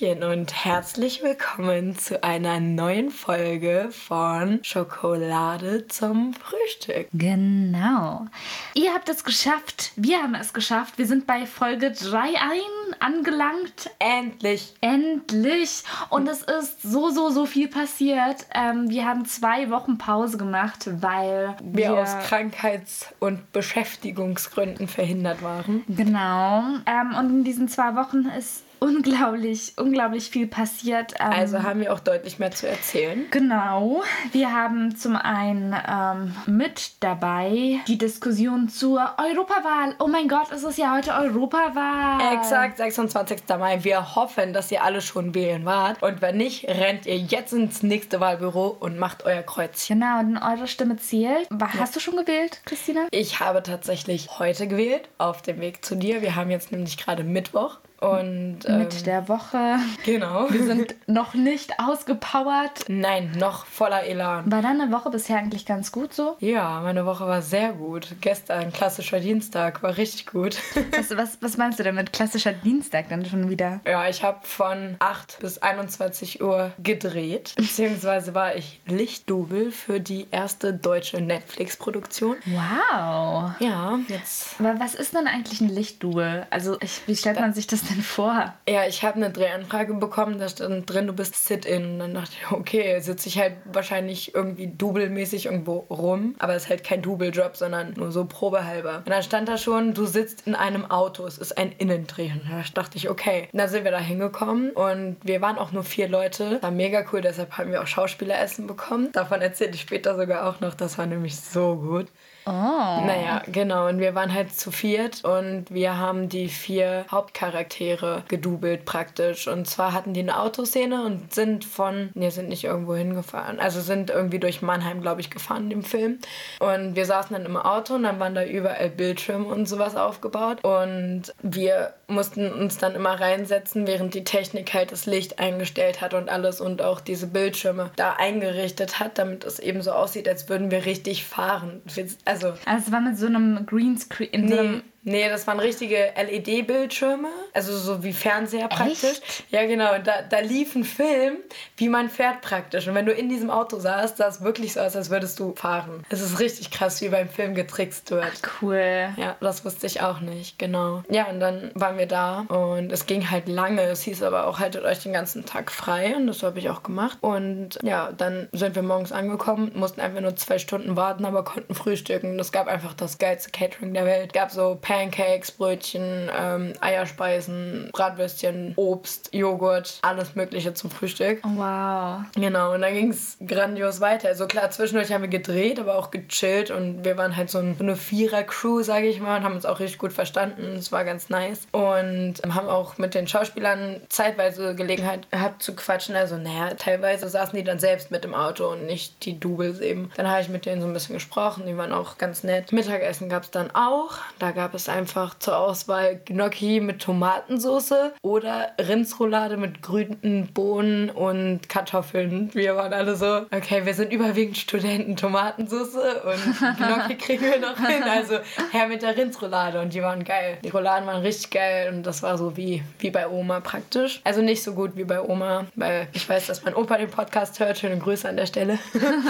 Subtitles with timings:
[0.00, 7.08] Hallöchen und herzlich willkommen zu einer neuen Folge von Schokolade zum Frühstück.
[7.12, 8.26] Genau.
[8.74, 9.92] Ihr habt es geschafft.
[9.96, 10.98] Wir haben es geschafft.
[10.98, 13.90] Wir sind bei Folge 3 ein angelangt.
[13.98, 14.74] Endlich.
[14.80, 15.82] Endlich.
[16.10, 18.46] Und es ist so, so, so viel passiert.
[18.54, 25.42] Ähm, wir haben zwei Wochen Pause gemacht, weil wir, wir aus Krankheits- und Beschäftigungsgründen verhindert
[25.42, 25.84] waren.
[25.88, 26.64] Genau.
[26.86, 31.14] Ähm, und in diesen zwei Wochen ist unglaublich, unglaublich viel passiert.
[31.18, 33.26] Ähm, also haben wir auch deutlich mehr zu erzählen.
[33.30, 34.02] Genau.
[34.32, 39.94] Wir haben zum einen ähm, mit dabei die Diskussion zur Europawahl.
[39.98, 42.34] Oh mein Gott, es ist ja heute Europawahl.
[42.34, 43.42] Exakt, 26.
[43.58, 43.82] Mai.
[43.82, 46.02] Wir hoffen, dass ihr alle schon wählen wart.
[46.02, 50.00] Und wenn nicht, rennt ihr jetzt ins nächste Wahlbüro und macht euer Kreuzchen.
[50.00, 51.48] Genau, denn eure Stimme zählt.
[51.78, 53.06] Hast du schon gewählt, Christina?
[53.10, 56.22] Ich habe tatsächlich heute gewählt, auf dem Weg zu dir.
[56.22, 57.78] Wir haben jetzt nämlich gerade Mittwoch.
[58.00, 59.78] Und, ähm, Mit der Woche.
[60.04, 60.46] Genau.
[60.50, 62.84] Wir sind noch nicht ausgepowert.
[62.88, 64.50] Nein, noch voller Elan.
[64.50, 66.36] War deine Woche bisher eigentlich ganz gut so?
[66.40, 68.08] Ja, meine Woche war sehr gut.
[68.20, 70.58] Gestern, klassischer Dienstag, war richtig gut.
[70.96, 73.80] Was, was, was meinst du denn mit klassischer Dienstag dann schon wieder?
[73.86, 77.54] Ja, ich habe von 8 bis 21 Uhr gedreht.
[77.56, 82.36] Beziehungsweise war ich Lichtdubel für die erste deutsche Netflix-Produktion.
[82.46, 83.52] Wow.
[83.58, 84.56] Ja, jetzt.
[84.58, 86.46] Aber was ist denn eigentlich ein Lichtdubel?
[86.50, 88.54] Also, ich, wie stellt man sich das denn vor?
[88.68, 91.92] Ja, ich habe eine Drehanfrage bekommen, da stand drin, du bist Sit-In.
[91.92, 96.34] Und dann dachte ich, okay, sitze ich halt wahrscheinlich irgendwie dubelmäßig irgendwo rum.
[96.38, 98.98] Aber es ist halt kein Dubeljob, sondern nur so probehalber.
[98.98, 101.26] Und dann stand da schon, du sitzt in einem Auto.
[101.26, 102.40] Es ist ein Innendrehen.
[102.50, 103.48] Da dachte ich, okay.
[103.52, 106.60] Und dann sind wir da hingekommen und wir waren auch nur vier Leute.
[106.62, 109.10] War mega cool, deshalb haben wir auch Schauspieleressen bekommen.
[109.12, 110.74] Davon erzähle ich später sogar auch noch.
[110.74, 112.06] Das war nämlich so gut.
[112.46, 112.50] Oh.
[112.50, 113.88] Naja, genau.
[113.88, 119.48] Und wir waren halt zu viert und wir haben die vier Hauptcharaktere gedoubelt praktisch.
[119.48, 123.58] Und zwar hatten die eine Autoszene und sind von, ne, sind nicht irgendwo hingefahren.
[123.58, 126.18] Also sind irgendwie durch Mannheim, glaube ich, gefahren dem Film.
[126.60, 130.62] Und wir saßen dann im Auto und dann waren da überall Bildschirme und sowas aufgebaut.
[130.62, 136.14] Und wir mussten uns dann immer reinsetzen, während die Technik halt das Licht eingestellt hat
[136.14, 140.48] und alles und auch diese Bildschirme da eingerichtet hat, damit es eben so aussieht, als
[140.48, 141.82] würden wir richtig fahren.
[142.24, 144.44] Also also, also es war mit so einem Greenscreen.
[144.44, 149.04] Nee, Nee, das waren richtige LED-Bildschirme, also so wie Fernseher praktisch.
[149.04, 149.44] Echt?
[149.50, 149.98] Ja, genau.
[150.02, 151.36] Da, da lief ein Film,
[151.76, 152.88] wie man fährt praktisch.
[152.88, 155.54] Und wenn du in diesem Auto saßt, sah es wirklich so aus, als würdest du
[155.54, 156.04] fahren.
[156.08, 158.24] Es ist richtig krass, wie beim Film getrickst wird.
[158.26, 159.10] Ach, cool.
[159.16, 161.04] Ja, das wusste ich auch nicht, genau.
[161.08, 163.82] Ja, und dann waren wir da und es ging halt lange.
[163.82, 166.82] Es hieß aber auch, haltet euch den ganzen Tag frei und das habe ich auch
[166.82, 167.18] gemacht.
[167.20, 171.76] Und ja, dann sind wir morgens angekommen, mussten einfach nur zwei Stunden warten, aber konnten
[171.76, 172.36] frühstücken.
[172.40, 174.30] Es gab einfach das geilste Catering der Welt.
[174.34, 181.40] Es gab so Pan Pancakes, Brötchen, ähm, Eierspeisen, Bratwürstchen, Obst, Joghurt, alles Mögliche zum Frühstück.
[181.42, 182.20] Wow.
[182.34, 184.28] Genau, und dann ging es grandios weiter.
[184.28, 187.94] Also klar, zwischendurch haben wir gedreht, aber auch gechillt und wir waren halt so eine
[187.94, 190.76] Vierer-Crew, sage ich mal, und haben uns auch richtig gut verstanden.
[190.78, 191.66] Es war ganz nice.
[191.72, 196.16] Und haben auch mit den Schauspielern zeitweise Gelegenheit gehabt zu quatschen.
[196.16, 200.10] Also, naja, teilweise saßen die dann selbst mit im Auto und nicht die Doubles eben.
[200.16, 201.66] Dann habe ich mit denen so ein bisschen gesprochen.
[201.66, 202.72] Die waren auch ganz nett.
[202.72, 204.14] Mittagessen gab es dann auch.
[204.38, 211.68] Da gab es einfach zur Auswahl Gnocchi mit Tomatensauce oder Rindsroulade mit grünen Bohnen und
[211.68, 212.50] Kartoffeln.
[212.54, 217.76] Wir waren alle so, okay, wir sind überwiegend Studenten, Tomatensauce und Gnocchi kriegen wir noch
[217.78, 218.02] hin.
[218.02, 218.38] Also
[218.72, 220.58] her mit der Rindsroulade und die waren geil.
[220.62, 224.20] Die Rouladen waren richtig geil und das war so wie, wie bei Oma praktisch.
[224.24, 227.60] Also nicht so gut wie bei Oma, weil ich weiß, dass mein Opa den Podcast
[227.60, 227.78] hört.
[227.78, 228.78] Schöne Grüße an der Stelle.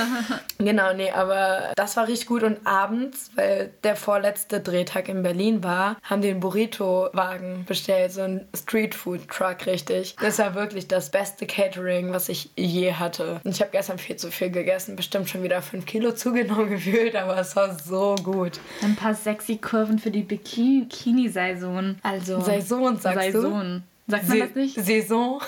[0.58, 5.45] genau, nee, aber das war richtig gut und abends, weil der vorletzte Drehtag in Berlin
[5.46, 10.16] Berlin war, haben den Burrito-Wagen bestellt, so ein Streetfood-Truck, richtig.
[10.20, 13.40] Das war wirklich das beste Catering, was ich je hatte.
[13.44, 17.14] Und ich habe gestern viel zu viel gegessen, bestimmt schon wieder 5 Kilo zugenommen gefühlt,
[17.14, 18.58] aber es war so gut.
[18.82, 21.96] Ein paar sexy Kurven für die Bikini-Saison.
[22.02, 22.40] Also.
[22.40, 23.82] Saison, sagst Saison.
[24.06, 24.12] du?
[24.12, 24.74] Sagt man das nicht?
[24.84, 25.40] Saison.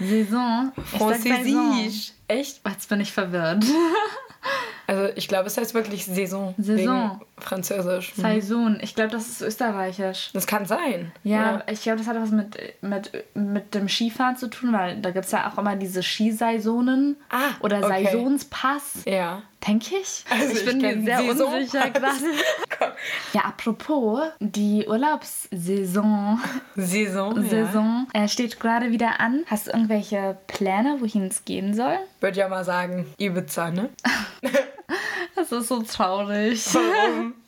[0.00, 0.72] Saison.
[0.96, 2.12] Französisch.
[2.28, 2.60] Echt?
[2.66, 3.64] Jetzt bin ich verwirrt.
[4.88, 6.54] Also ich glaube, es heißt wirklich Saison.
[6.56, 7.20] Saison.
[7.36, 8.16] Französisch.
[8.16, 8.22] Mhm.
[8.22, 8.78] Saison.
[8.80, 10.30] Ich glaube, das ist österreichisch.
[10.32, 11.12] Das kann sein.
[11.24, 11.62] Ja, ja.
[11.70, 15.26] ich glaube, das hat was mit, mit, mit dem Skifahren zu tun, weil da gibt
[15.26, 17.16] es ja auch immer diese Skisaisonen.
[17.28, 18.04] Ah, Oder okay.
[18.04, 19.02] Saisonspass.
[19.04, 19.42] Ja.
[19.66, 20.24] Denke ich.
[20.30, 21.54] Also ich bin mir sehr Saisonpass.
[21.54, 22.16] unsicher gerade.
[23.32, 26.40] ja, apropos, die Urlaubssaison
[26.76, 27.48] Saison.
[27.48, 29.44] Saison, äh, steht gerade wieder an.
[29.46, 31.98] Hast du irgendwelche Pläne, wohin es gehen soll?
[32.20, 33.88] Würde ja mal sagen, Ibiza, ne?
[35.34, 36.64] Das ist so traurig.
[36.74, 37.34] Warum?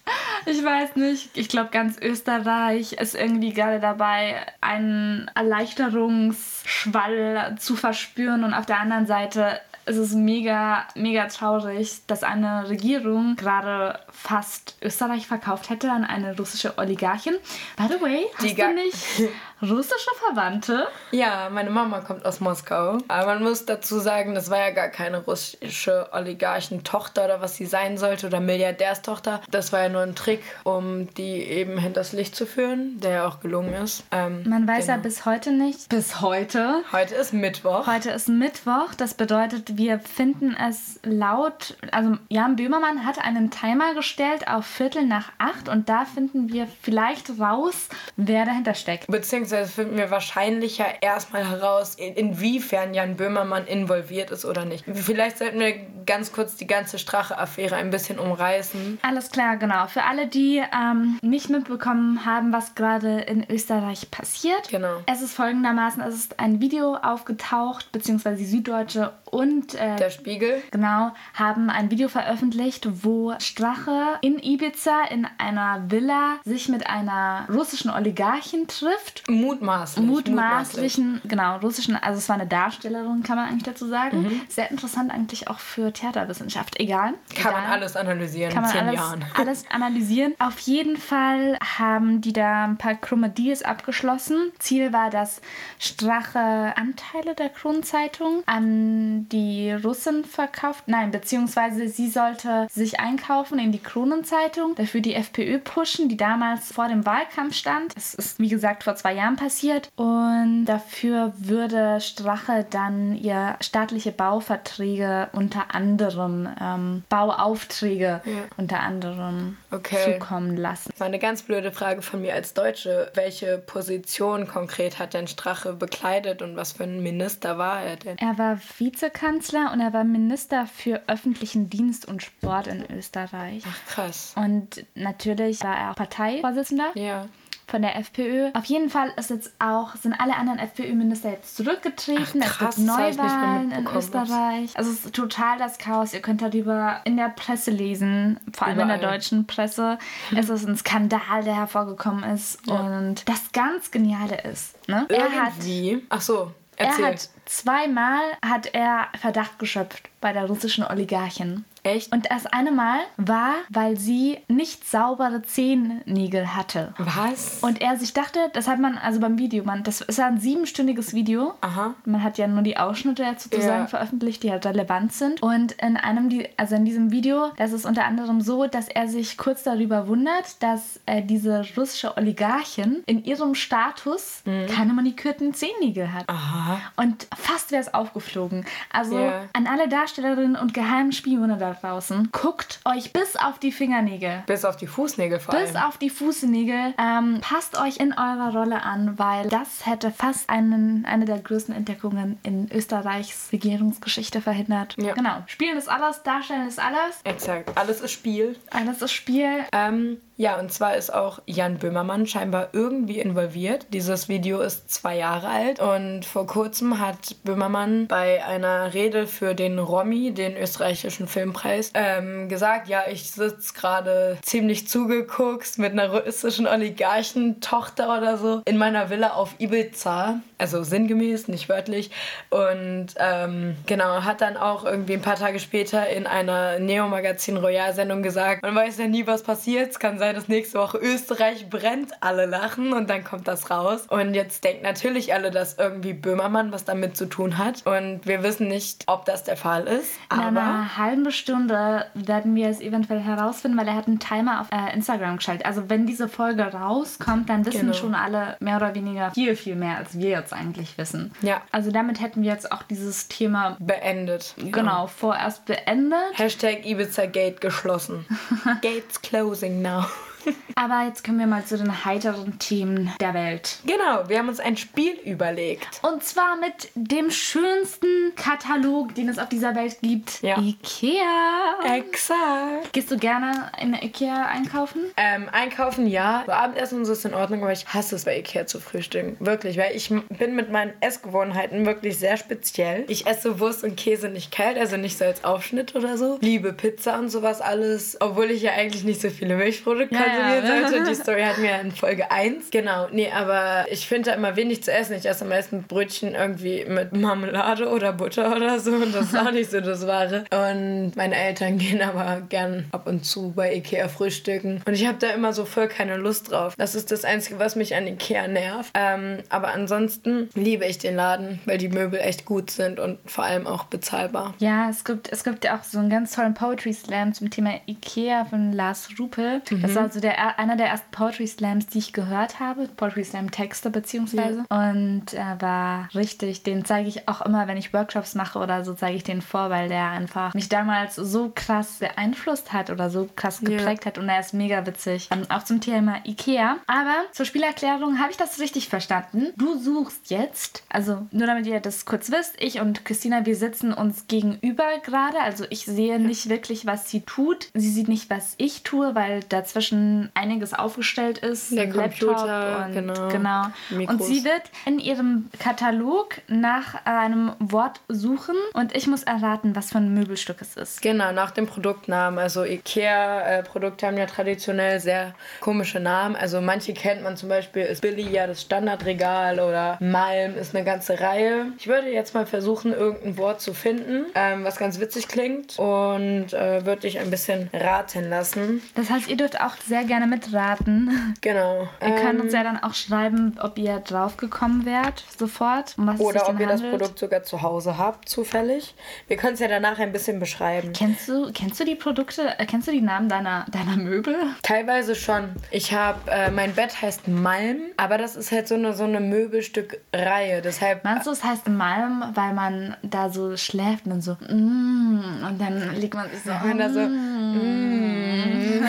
[0.47, 1.37] Ich weiß nicht.
[1.37, 8.43] Ich glaube, ganz Österreich ist irgendwie gerade dabei, einen Erleichterungsschwall zu verspüren.
[8.45, 14.77] Und auf der anderen Seite ist es mega, mega traurig, dass eine Regierung gerade fast
[14.83, 17.35] Österreich verkauft hätte an eine russische Oligarchin.
[17.77, 20.87] By the way, hast du nicht russische Verwandte?
[21.11, 22.99] Ja, meine Mama kommt aus Moskau.
[23.09, 27.67] Aber man muss dazu sagen, das war ja gar keine russische Oligarchentochter oder was sie
[27.67, 29.41] sein sollte oder Milliardärstochter.
[29.51, 33.29] Das war ja nur ein Trick, um die eben hinters Licht zu führen, der ja
[33.29, 34.05] auch gelungen ist.
[34.11, 34.97] Ähm, man weiß genau.
[34.97, 35.89] ja bis heute nicht.
[35.89, 36.83] Bis heute.
[36.93, 37.87] Heute ist Mittwoch.
[37.87, 38.95] Heute ist Mittwoch.
[38.97, 41.77] Das bedeutet, wir finden es laut.
[41.93, 46.67] Also Jan Böhmermann hat einen Timer gestellt auf Viertel nach acht und da finden wir
[46.83, 49.07] vielleicht raus, wer dahinter steckt.
[49.07, 54.85] Beziehungsweise beziehungsweise finden wir wahrscheinlicher erstmal heraus, inwiefern Jan Böhmermann involviert ist oder nicht.
[54.93, 55.75] Vielleicht sollten wir
[56.07, 58.99] ganz kurz die ganze Strache-Affäre ein bisschen umreißen.
[59.03, 59.87] Alles klar, genau.
[59.87, 64.69] Für alle, die ähm, nicht mitbekommen haben, was gerade in Österreich passiert.
[64.71, 65.03] Genau.
[65.07, 70.63] Es ist folgendermaßen, es ist ein Video aufgetaucht, beziehungsweise die Süddeutsche und äh, der Spiegel.
[70.71, 77.47] Genau, haben ein Video veröffentlicht, wo Strache in Ibiza in einer Villa sich mit einer
[77.53, 79.23] russischen Oligarchin trifft.
[79.41, 80.07] Mutmaßlich.
[80.07, 84.23] Mutmaßlichen, genau, russischen, also es war eine Darstellerin, kann man eigentlich dazu sagen.
[84.23, 84.41] Mhm.
[84.49, 86.79] Sehr interessant eigentlich auch für Theaterwissenschaft.
[86.79, 87.15] Egal.
[87.35, 87.53] Kann egal.
[87.53, 89.25] man alles analysieren kann in zehn alles, Jahren.
[89.37, 90.35] Alles analysieren.
[90.39, 94.53] Auf jeden Fall haben die da ein paar krumme Deals abgeschlossen.
[94.59, 95.41] Ziel war, dass
[95.79, 96.39] Strache
[96.77, 100.85] Anteile der Kronenzeitung an die Russen verkauft.
[100.87, 106.73] Nein, beziehungsweise sie sollte sich einkaufen in die Kronenzeitung, dafür die FPÖ pushen, die damals
[106.73, 107.97] vor dem Wahlkampf stand.
[107.97, 109.91] Das ist, wie gesagt, vor zwei Jahren passiert.
[109.97, 118.33] Und dafür würde Strache dann ihr staatliche Bauverträge unter anderem, ähm, Bauaufträge ja.
[118.57, 120.19] unter anderem okay.
[120.19, 120.91] zukommen lassen.
[120.91, 123.11] Das war eine ganz blöde Frage von mir als Deutsche.
[123.15, 128.19] Welche Position konkret hat denn Strache bekleidet und was für ein Minister war er denn?
[128.19, 133.63] Er war Vizekanzler und er war Minister für öffentlichen Dienst und Sport in Österreich.
[133.69, 134.35] Ach krass.
[134.37, 136.93] Und natürlich war er auch Parteivorsitzender.
[136.95, 137.27] Ja
[137.71, 138.51] von der FPÖ.
[138.55, 142.43] Auf jeden Fall ist jetzt auch, sind alle anderen FPÖ-Minister jetzt zurückgetreten.
[142.45, 144.77] Ach, krass, es gibt Neuwahlen in Österreich.
[144.77, 146.13] Also es ist total das Chaos.
[146.13, 148.95] Ihr könnt darüber in der Presse lesen, vor allem Überall.
[148.95, 149.99] in der deutschen Presse.
[150.37, 152.59] Es ist ein Skandal, der hervorgekommen ist.
[152.67, 152.81] Ja.
[152.81, 155.07] Und das ganz Geniale ist, ne?
[155.09, 155.91] Irgendwie.
[155.91, 156.53] Er hat, Ach so.
[156.77, 157.05] Erzähl.
[157.05, 161.65] Er hat zweimal hat er Verdacht geschöpft bei der russischen Oligarchin.
[161.83, 162.13] Echt?
[162.13, 166.95] Und das eine Mal war, weil sie nicht saubere Zehennägel hatte.
[166.99, 167.59] Was?
[167.63, 171.15] Und er sich dachte, das hat man, also beim Video, man, das ist ein siebenstündiges
[171.15, 171.55] Video.
[171.61, 171.95] Aha.
[172.05, 173.87] Man hat ja nur die Ausschnitte sozusagen ja.
[173.87, 175.43] veröffentlicht, die halt relevant sind.
[175.43, 179.39] Und in einem, also in diesem Video, das ist unter anderem so, dass er sich
[179.39, 184.67] kurz darüber wundert, dass äh, diese russische Oligarchin in ihrem Status mhm.
[184.67, 186.29] keine manikürten Zehennägel hat.
[186.29, 186.81] Aha.
[186.97, 188.65] Und fast wäre es aufgeflogen.
[188.93, 189.49] Also yeah.
[189.53, 194.43] an alle Darstellerinnen und geheimen Spione da draußen, guckt euch bis auf die Fingernägel.
[194.47, 195.67] Bis auf die Fußnägel vor allem.
[195.67, 196.95] Bis auf die Fußnägel.
[196.99, 201.75] Ähm, passt euch in eurer Rolle an, weil das hätte fast einen, eine der größten
[201.75, 204.97] Entdeckungen in Österreichs Regierungsgeschichte verhindert.
[204.99, 205.15] Ja.
[205.15, 205.43] Genau.
[205.47, 207.21] Spielen ist alles, darstellen ist alles.
[207.25, 207.77] Exakt.
[207.77, 208.57] Alles ist Spiel.
[208.71, 209.65] Alles ist Spiel.
[209.73, 213.89] Ähm, ja, und zwar ist auch Jan Böhmermann scheinbar irgendwie involviert.
[213.93, 219.55] Dieses Video ist zwei Jahre alt und vor kurzem hat Böhmermann bei einer Rede für
[219.55, 226.09] den Romy, den österreichischen Filmpreis, ähm, gesagt, ja, ich sitze gerade ziemlich zugeguckt mit einer
[226.09, 230.41] russischen Oligarchentochter oder so in meiner Villa auf Ibiza.
[230.57, 232.11] Also sinngemäß, nicht wörtlich.
[232.49, 238.23] Und ähm, genau, hat dann auch irgendwie ein paar Tage später in einer Neo-Magazin Royal-Sendung
[238.23, 239.91] gesagt, man weiß ja nie, was passiert.
[239.91, 244.07] Es kann sein, dass nächste Woche Österreich brennt, alle lachen und dann kommt das raus.
[244.09, 247.87] Und jetzt denken natürlich alle, dass irgendwie Böhmermann was damit zu tun hat.
[247.87, 250.11] Und wir wissen nicht, ob das der Fall ist.
[250.33, 254.69] In einer halben Stunde werden wir es eventuell herausfinden, weil er hat einen Timer auf
[254.71, 255.67] äh, Instagram geschaltet.
[255.67, 257.93] Also wenn diese Folge rauskommt, dann wissen genau.
[257.93, 261.33] schon alle mehr oder weniger viel, viel mehr, als wir jetzt eigentlich wissen.
[261.43, 261.63] Ja.
[261.73, 264.55] Also damit hätten wir jetzt auch dieses Thema beendet.
[264.57, 265.07] Genau, ja.
[265.07, 266.19] vorerst beendet.
[266.35, 268.27] Hashtag Ibiza Gate geschlossen.
[268.83, 270.05] Gates closing now.
[270.75, 273.79] Aber jetzt kommen wir mal zu den heiteren Themen der Welt.
[273.85, 276.01] Genau, wir haben uns ein Spiel überlegt.
[276.03, 280.43] Und zwar mit dem schönsten Katalog, den es auf dieser Welt gibt.
[280.43, 280.59] Ja.
[280.59, 281.97] Ikea.
[281.97, 282.93] Exakt.
[282.93, 285.01] Gehst du gerne in der Ikea einkaufen?
[285.17, 286.43] Ähm, einkaufen ja.
[286.45, 289.37] Für Abendessen und so ist in Ordnung, aber ich hasse es bei Ikea zu frühstücken.
[289.41, 293.05] Wirklich, weil ich bin mit meinen Essgewohnheiten wirklich sehr speziell.
[293.09, 296.39] Ich esse Wurst und Käse nicht kalt, also nicht so als Aufschnitt oder so.
[296.41, 300.83] Liebe Pizza und sowas alles, obwohl ich ja eigentlich nicht so viele Milchprodukte Ja, konsumieren
[300.83, 300.89] ja.
[300.89, 301.11] sollte.
[301.11, 302.71] Die Story hatten wir ja in Folge 1.
[302.71, 305.15] Genau, nee, aber ich finde da immer wenig zu essen.
[305.17, 309.37] Ich esse am meisten Brötchen irgendwie mit Marmelade oder Butter oder so und das ist
[309.37, 310.45] auch nicht so das Wahre.
[310.51, 315.19] Und meine Eltern gehen aber gern ab und zu bei Ikea frühstücken und ich habe
[315.19, 316.75] da immer so voll keine Lust drauf.
[316.77, 318.91] Das ist das Einzige, was mich an Ikea nervt.
[318.95, 323.45] Ähm, aber ansonsten liebe ich den Laden, weil die Möbel echt gut sind und vor
[323.45, 324.55] allem auch bezahlbar.
[324.59, 327.81] Ja, es gibt, es gibt ja auch so einen ganz tollen Poetry Slam zum Thema
[327.87, 329.63] Ikea von Lars Rupe.
[329.83, 332.89] Das war also der, einer der ersten Poetry Slams, die ich gehört habe.
[332.97, 334.65] Poetry Slam Texte beziehungsweise.
[334.69, 338.95] Und er war richtig, den zeige ich auch immer, wenn ich Workshops mache oder so,
[338.95, 343.29] zeige ich den vor, weil der einfach mich damals so krass beeinflusst hat oder so
[343.35, 343.71] krass Ja.
[343.77, 344.19] geprägt hat.
[344.19, 345.29] Und er ist mega witzig.
[345.31, 346.77] Ähm, auch zum Thema Ikea.
[346.87, 349.49] Aber zur Spielerklärung habe ich das richtig verstanden.
[349.57, 353.93] Du suchst jetzt, also nur damit ihr das kurz wisst, ich und Christina, wir sitzen
[353.93, 355.41] uns gegenüber gerade.
[355.41, 357.69] Also ich sehe nicht wirklich, was sie tut.
[357.75, 361.73] Sie sieht nicht, was ich tue, weil dazwischen einiges aufgestellt ist.
[361.73, 363.29] Der Computer, und, genau.
[363.29, 363.63] genau.
[363.91, 369.91] Und sie wird in ihrem Katalog nach einem Wort suchen und ich muss erraten, was
[369.91, 371.03] für ein Möbelstück es ist.
[371.03, 372.39] Genau, nach dem Produktnamen.
[372.39, 376.37] Also Ikea-Produkte haben ja traditionell sehr komische Namen.
[376.37, 380.85] Also manche kennt man zum Beispiel, ist Billy ja das Standardregal oder Malm ist eine
[380.85, 381.67] ganze Reihe.
[381.79, 386.53] Ich würde jetzt mal versuchen, irgendein Wort zu finden, ähm, was ganz witzig klingt und
[386.53, 388.83] äh, würde dich ein bisschen raten lassen.
[388.95, 391.35] Das heißt, ihr dürft auch sehr gerne mitraten.
[391.41, 391.89] Genau.
[392.01, 395.95] Ihr könnt Ähm, uns ja dann auch schreiben, ob ihr draufgekommen wärt, sofort.
[395.99, 396.99] Um was es oder sich ob ihr das handelt.
[396.99, 398.95] Produkt sogar zu Hause habt, zufällig.
[399.29, 400.93] Wir können es ja danach ein bisschen beschreiben.
[400.93, 404.37] Kennst du, kennst du die Produkte, äh, kennst du die Namen deiner, deiner Möbel?
[404.63, 405.51] Teilweise schon.
[405.71, 409.21] Ich habe, äh, mein Bett heißt Malm, aber das ist halt so eine, so eine
[409.21, 410.63] Möbelstückreihe.
[410.63, 411.05] Deshalb.
[411.05, 415.95] Meinst du, es heißt Malm, weil man da so schläft und so, mm, und dann
[415.97, 418.81] liegt man sich so, Wenn da so mm,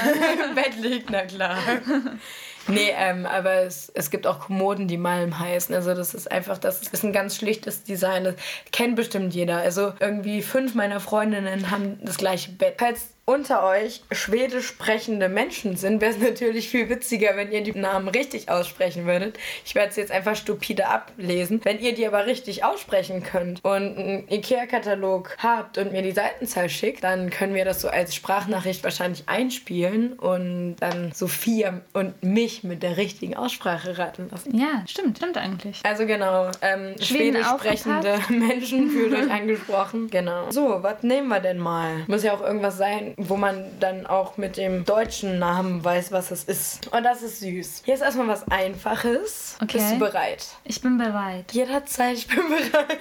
[0.49, 1.57] im Bett liegt, na klar.
[2.67, 5.73] Nee, ähm, aber es, es gibt auch Kommoden, die Malm heißen.
[5.73, 8.23] Also das ist einfach, das ist ein ganz schlichtes Design.
[8.23, 8.35] Das
[8.71, 9.57] kennt bestimmt jeder.
[9.57, 12.75] Also irgendwie fünf meiner Freundinnen haben das gleiche Bett.
[12.77, 17.77] Falls unter euch schwedisch sprechende Menschen sind, wäre es natürlich viel witziger, wenn ihr die
[17.77, 19.39] Namen richtig aussprechen würdet.
[19.65, 21.61] Ich werde es jetzt einfach stupide ablesen.
[21.63, 26.69] Wenn ihr die aber richtig aussprechen könnt und einen Ikea-Katalog habt und mir die Seitenzahl
[26.69, 32.63] schickt, dann können wir das so als Sprachnachricht wahrscheinlich einspielen und dann Sophia und mich
[32.63, 34.57] mit der richtigen Aussprache raten lassen.
[34.57, 35.79] Ja, stimmt, stimmt eigentlich.
[35.83, 40.09] Also genau, ähm, schwedisch sprechende Menschen fühlt euch angesprochen.
[40.09, 40.51] Genau.
[40.51, 42.03] So, was nehmen wir denn mal?
[42.07, 46.31] Muss ja auch irgendwas sein, wo man dann auch mit dem deutschen Namen weiß, was
[46.31, 46.87] es ist.
[46.93, 47.83] Und das ist süß.
[47.85, 49.57] Hier ist erstmal was Einfaches.
[49.61, 49.77] Okay.
[49.77, 50.47] Bist du bereit?
[50.63, 51.51] Ich bin bereit.
[51.51, 52.99] Jederzeit, ich bin bereit.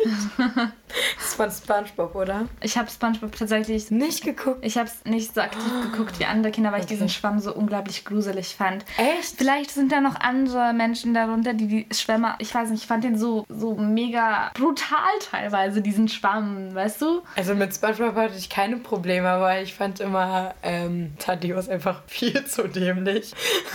[1.17, 2.47] das ist von Spongebob, oder?
[2.61, 4.65] Ich habe SpongeBob tatsächlich Nicht geguckt.
[4.65, 7.55] Ich habe es nicht so aktiv geguckt wie andere Kinder, weil ich diesen Schwamm so
[7.55, 8.85] unglaublich gruselig fand.
[8.97, 9.37] Echt?
[9.37, 13.05] Vielleicht sind da noch andere Menschen darunter, die die Schwämme, ich weiß nicht, ich fand
[13.05, 14.99] den so, so mega brutal
[15.31, 17.23] teilweise, diesen Schwamm, weißt du?
[17.37, 22.45] Also mit Spongebob hatte ich keine Probleme, aber ich fand immer ähm, Thaddeus einfach viel
[22.47, 23.33] zu dämlich.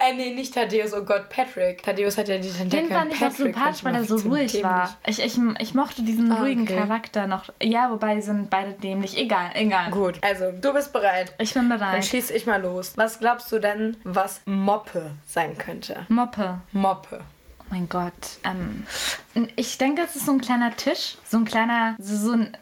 [0.00, 1.82] äh, nee, nicht Thaddeus, oh Gott, Patrick.
[1.82, 2.88] Thaddeus hat ja die Den Tentakel.
[2.96, 4.64] fand ich auch Patrick sympathisch, weil fand er so ruhig dämlich.
[4.64, 4.96] war.
[5.06, 6.76] Ich, ich, ich mochte diesen Ah, ruhigen okay.
[6.76, 7.44] Charakter noch.
[7.62, 9.16] Ja, wobei die sind beide dämlich.
[9.18, 9.90] Egal, egal.
[9.90, 11.34] Gut, also du bist bereit.
[11.38, 12.04] Ich bin Dann bereit.
[12.04, 12.92] schieß ich mal los.
[12.96, 16.06] Was glaubst du denn, was Moppe sein könnte?
[16.08, 16.60] Moppe.
[16.72, 17.20] Moppe.
[17.70, 18.12] Mein Gott.
[18.44, 18.86] Ähm,
[19.56, 21.16] ich denke, es ist so ein kleiner Tisch.
[21.28, 22.56] So ein kleiner, so, ein.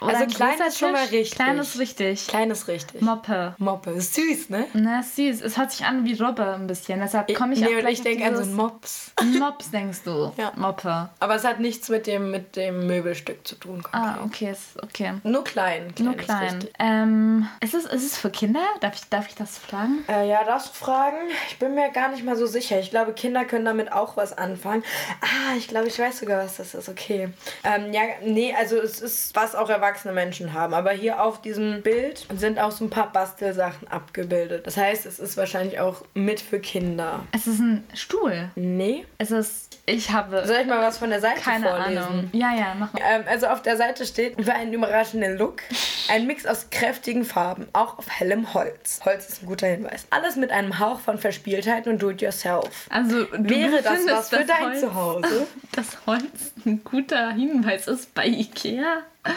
[0.00, 1.12] Also ein klein großer ist schon mal Tisch.
[1.12, 1.36] richtig.
[1.36, 2.26] Klein ist richtig.
[2.26, 3.00] Kleines richtig.
[3.00, 3.54] Moppe.
[3.58, 3.90] Moppe.
[3.92, 4.66] Ist süß, ne?
[4.74, 5.40] Na, süß.
[5.40, 7.00] Es hört sich an wie Robbe ein bisschen.
[7.00, 9.12] Deshalb komme ich nee, auch gleich ich denke an so einen Mops.
[9.38, 10.32] Mops, denkst du?
[10.36, 10.52] Ja.
[10.56, 11.10] Moppe.
[11.20, 13.82] Aber es hat nichts mit dem, mit dem Möbelstück zu tun.
[13.82, 14.02] Konkret.
[14.02, 15.14] Ah, okay, ist okay.
[15.22, 15.94] Nur klein.
[16.00, 16.66] Nur klein.
[16.78, 18.64] Ähm, ist es, ist es für Kinder?
[18.80, 20.04] Darf ich, darf ich das fragen?
[20.08, 21.16] Äh, ja, darfst du fragen?
[21.48, 22.78] Ich bin mir gar nicht mal so sicher.
[22.80, 24.82] Ich glaube, Kinder können damit auch was anfangen.
[25.20, 26.88] Ah, ich glaube, ich weiß sogar, was das ist.
[26.88, 27.28] Okay.
[27.64, 30.74] Ähm, ja, nee, also es ist, was auch erwachsene Menschen haben.
[30.74, 34.66] Aber hier auf diesem Bild sind auch so ein paar Bastelsachen abgebildet.
[34.66, 37.24] Das heißt, es ist wahrscheinlich auch mit für Kinder.
[37.32, 38.50] Es ist ein Stuhl.
[38.54, 39.06] Nee.
[39.18, 39.78] Es ist.
[39.86, 40.46] Ich habe.
[40.46, 41.98] Soll ich mal was von der Seite keine vorlesen?
[41.98, 42.30] Ahnung.
[42.32, 43.02] Ja, ja, mach mal.
[43.04, 45.62] Ähm, also auf der Seite steht für einen überraschenden Look
[46.08, 49.00] ein Mix aus kräftigen Farben, auch auf hellem Holz.
[49.04, 50.06] Holz ist ein guter Hinweis.
[50.10, 52.88] Alles mit einem Hauch von Verspieltheit und Do-it-yourself.
[52.90, 55.46] Also, du Wäre das was für dein Holz, Zuhause?
[55.72, 59.02] Das Holz ein guter Hinweis ist bei Ikea.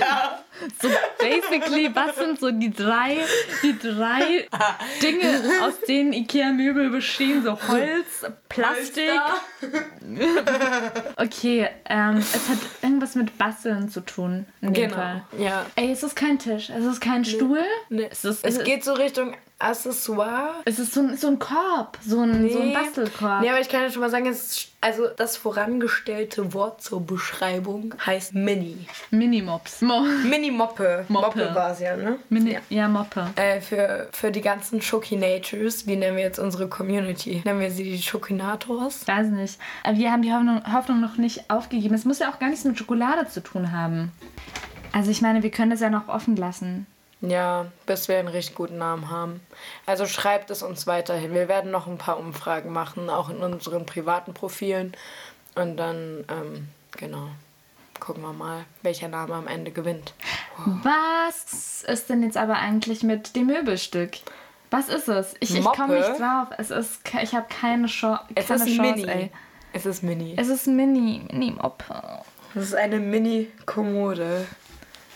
[0.00, 0.40] Ja.
[0.80, 3.18] So basically, was sind so die drei,
[3.62, 4.46] die drei
[5.02, 7.42] Dinge, aus denen Ikea-Möbel bestehen?
[7.44, 9.10] So Holz, Plastik.
[11.16, 14.46] Okay, ähm, es hat irgendwas mit Basteln zu tun.
[14.60, 14.94] In dem Genau.
[14.96, 15.22] Fall.
[15.38, 15.66] Ja.
[15.76, 17.60] Ey, es ist kein Tisch, es ist kein Stuhl.
[17.88, 18.08] Nee.
[18.10, 20.56] Es, ist, Es geht so Richtung Accessoire.
[20.66, 23.40] es ist so ein, so ein Korb, so ein, so ein Bastelkorb.
[23.40, 27.00] Nee, aber ich kann ja schon mal sagen, es ist, also das vorangestellte Wort zur
[27.00, 28.86] Beschreibung heißt Mini.
[29.10, 29.80] Minimops.
[29.80, 30.02] Mo
[30.50, 31.04] Mini-Moppe.
[31.08, 31.38] Moppe.
[31.38, 32.18] Moppe war es ja, ne?
[32.28, 32.60] Mini Ja.
[32.68, 32.88] ja.
[32.88, 33.28] Moppe.
[33.36, 37.42] Äh, für, für die ganzen Schokinators, wie nennen wir jetzt unsere Community?
[37.44, 39.06] Nennen wir sie die Schokinators?
[39.06, 39.58] Weiß nicht.
[39.82, 41.94] Aber wir haben die Hoffnung, Hoffnung noch nicht aufgegeben.
[41.94, 44.12] Es muss ja auch gar nichts mit Schokolade zu tun haben.
[44.92, 46.86] Also ich meine, wir können das ja noch offen lassen.
[47.22, 49.40] Ja, bis wir einen richtig guten Namen haben.
[49.86, 51.32] Also schreibt es uns weiterhin.
[51.32, 54.92] Wir werden noch ein paar Umfragen machen, auch in unseren privaten Profilen.
[55.54, 57.28] Und dann, ähm, genau,
[58.00, 60.14] gucken wir mal, welcher Name am Ende gewinnt.
[60.64, 64.12] Was ist denn jetzt aber eigentlich mit dem Möbelstück?
[64.70, 65.34] Was ist es?
[65.40, 66.10] Ich, ich komme Moppe?
[66.10, 66.48] nicht drauf.
[66.58, 69.08] Es ist, ich habe keine, Chance, Es keine ist Chance, Mini.
[69.08, 69.30] ey.
[69.72, 70.34] Es ist Mini.
[70.36, 71.84] Es ist Mini, Mini-Moppe.
[72.54, 74.46] Es ist eine Mini-Kommode.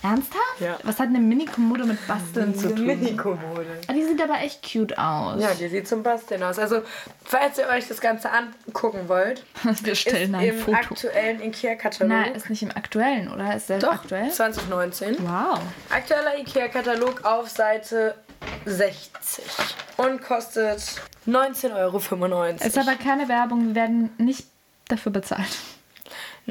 [0.03, 0.61] Ernsthaft?
[0.61, 0.79] Ja.
[0.85, 2.87] Was hat eine Mini-Kommode mit Basteln zu tun?
[2.87, 3.67] Mini-Kommode.
[3.87, 5.43] Ah, Die sieht aber echt cute aus.
[5.43, 6.59] Ja, die sieht zum Basteln aus.
[6.59, 6.83] Also,
[7.25, 9.45] falls ihr euch das Ganze angucken wollt,
[9.83, 10.77] Wir stellen ist ein im Foto.
[10.77, 12.09] aktuellen IKEA-Katalog.
[12.09, 13.55] Nein, ist nicht im aktuellen, oder?
[13.55, 14.31] Ist der Doch, aktuell?
[14.31, 15.17] 2019.
[15.21, 15.61] Wow.
[15.91, 18.15] Aktueller IKEA-Katalog auf Seite
[18.65, 19.45] 60
[19.99, 20.79] und kostet
[21.27, 22.45] 19,95 Euro.
[22.65, 24.47] Ist aber keine Werbung, wir werden nicht
[24.89, 25.59] dafür bezahlt.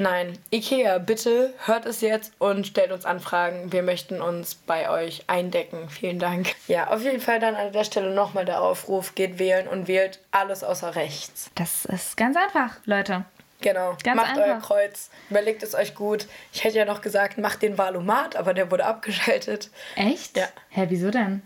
[0.00, 3.70] Nein, IKEA, bitte hört es jetzt und stellt uns Anfragen.
[3.70, 5.90] Wir möchten uns bei euch eindecken.
[5.90, 6.54] Vielen Dank.
[6.68, 10.18] Ja, auf jeden Fall dann an der Stelle nochmal der Aufruf: geht wählen und wählt
[10.30, 11.50] alles außer rechts.
[11.54, 13.26] Das ist ganz einfach, Leute.
[13.60, 13.94] Genau.
[14.02, 14.46] Ganz macht einfach.
[14.46, 15.10] euer Kreuz.
[15.28, 16.26] Überlegt es euch gut.
[16.54, 19.68] Ich hätte ja noch gesagt, macht den Valomat, aber der wurde abgeschaltet.
[19.96, 20.34] Echt?
[20.34, 20.48] Ja.
[20.70, 21.42] Hä, wieso denn?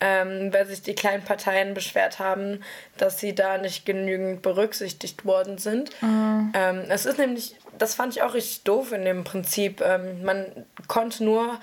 [0.00, 2.62] ähm, weil sich die kleinen Parteien beschwert haben,
[2.98, 5.90] dass sie da nicht genügend berücksichtigt worden sind.
[6.02, 9.80] Ähm, es ist nämlich, das fand ich auch richtig doof in dem Prinzip.
[9.80, 10.46] Ähm, man
[10.88, 11.58] konnte nur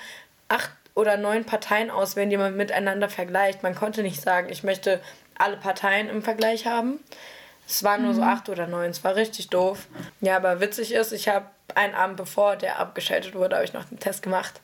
[0.48, 3.64] acht oder neun Parteien auswählen, die man miteinander vergleicht.
[3.64, 5.02] Man konnte nicht sagen, ich möchte
[5.38, 7.00] alle Parteien im Vergleich haben.
[7.68, 8.92] Es waren nur so acht oder neun.
[8.92, 9.88] Es war richtig doof.
[10.22, 11.46] Ja, aber witzig ist, ich habe
[11.76, 14.62] einen Abend bevor der abgeschaltet wurde, habe ich noch den Test gemacht.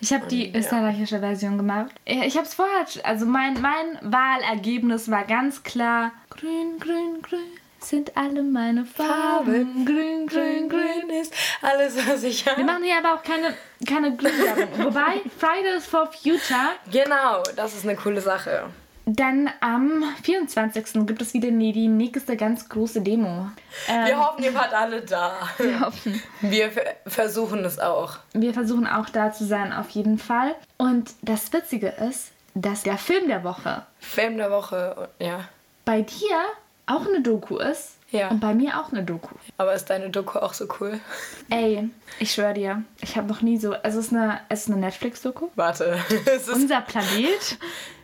[0.00, 1.92] Ich habe die österreichische Version gemacht.
[2.06, 6.12] Ja, Ich habe es vorher, also mein, mein Wahlergebnis war ganz klar.
[6.30, 9.84] Grün, grün, grün sind alle meine Farben.
[9.84, 11.10] Grün, grün, grün.
[11.20, 12.58] ist alles, was ich habe.
[12.58, 13.54] Wir machen hier aber auch keine,
[13.86, 14.68] keine Grünwerbung.
[14.86, 18.64] Wobei, Fridays for Future, Genau, das ist eine coole Sache.
[19.06, 21.06] dann am 24.
[21.06, 23.48] gibt es wieder die nächste ganz große Demo.
[23.88, 25.32] Ähm, Wir hoffen, ihr wart alle da.
[25.58, 26.22] wir hoffen.
[26.42, 28.18] Wir ver- versuchen es auch.
[28.34, 30.54] Wir versuchen auch da zu sein, auf jeden Fall.
[30.76, 35.48] Und das Witzige ist, dass der Film der Woche Film der Woche, ja.
[35.84, 36.36] bei dir
[36.90, 37.96] auch eine Doku ist.
[38.10, 38.28] Ja.
[38.28, 39.34] Und bei mir auch eine Doku.
[39.56, 41.00] Aber ist deine Doku auch so cool?
[41.48, 43.74] Ey, ich schwöre dir, ich habe noch nie so.
[43.84, 45.48] Es ist eine, es ist eine Netflix-Doku.
[45.54, 45.96] Warte.
[46.26, 47.58] es ist, Unser Planet.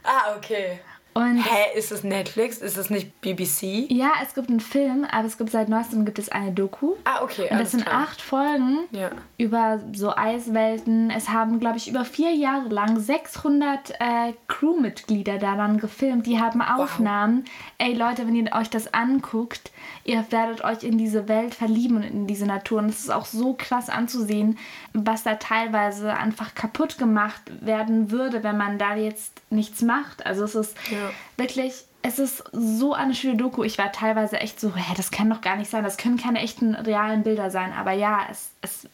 [0.05, 0.79] ah, okay.
[1.16, 2.59] Und Hä, ist es Netflix?
[2.59, 3.90] Ist es nicht BBC?
[3.90, 6.92] ja, es gibt einen Film, aber es gibt seit neuestem gibt es eine Doku.
[7.05, 7.48] Ah, okay.
[7.50, 8.02] Und das sind klar.
[8.02, 9.11] acht Folgen Ja.
[9.38, 11.11] über so Eiswelten.
[11.11, 16.26] Es haben, glaube ich, über vier Jahre lang 600 äh, Crewmitglieder daran gefilmt.
[16.26, 17.44] Die haben Aufnahmen.
[17.79, 19.70] Ey Leute, wenn ihr euch das anguckt,
[20.05, 22.81] ihr werdet euch in diese Welt verlieben und in diese Natur.
[22.81, 24.59] Und es ist auch so krass anzusehen,
[24.92, 30.26] was da teilweise einfach kaputt gemacht werden würde, wenn man da jetzt nichts macht.
[30.26, 31.06] Also es ist Ja.
[31.37, 33.64] Wirklich es ist so eine schöne Doku.
[33.64, 35.83] Ich war teilweise echt so, hä, das kann doch gar nicht sein.
[35.83, 37.73] Das können keine echten realen Bilder sein.
[37.73, 38.88] Aber ja, es, es,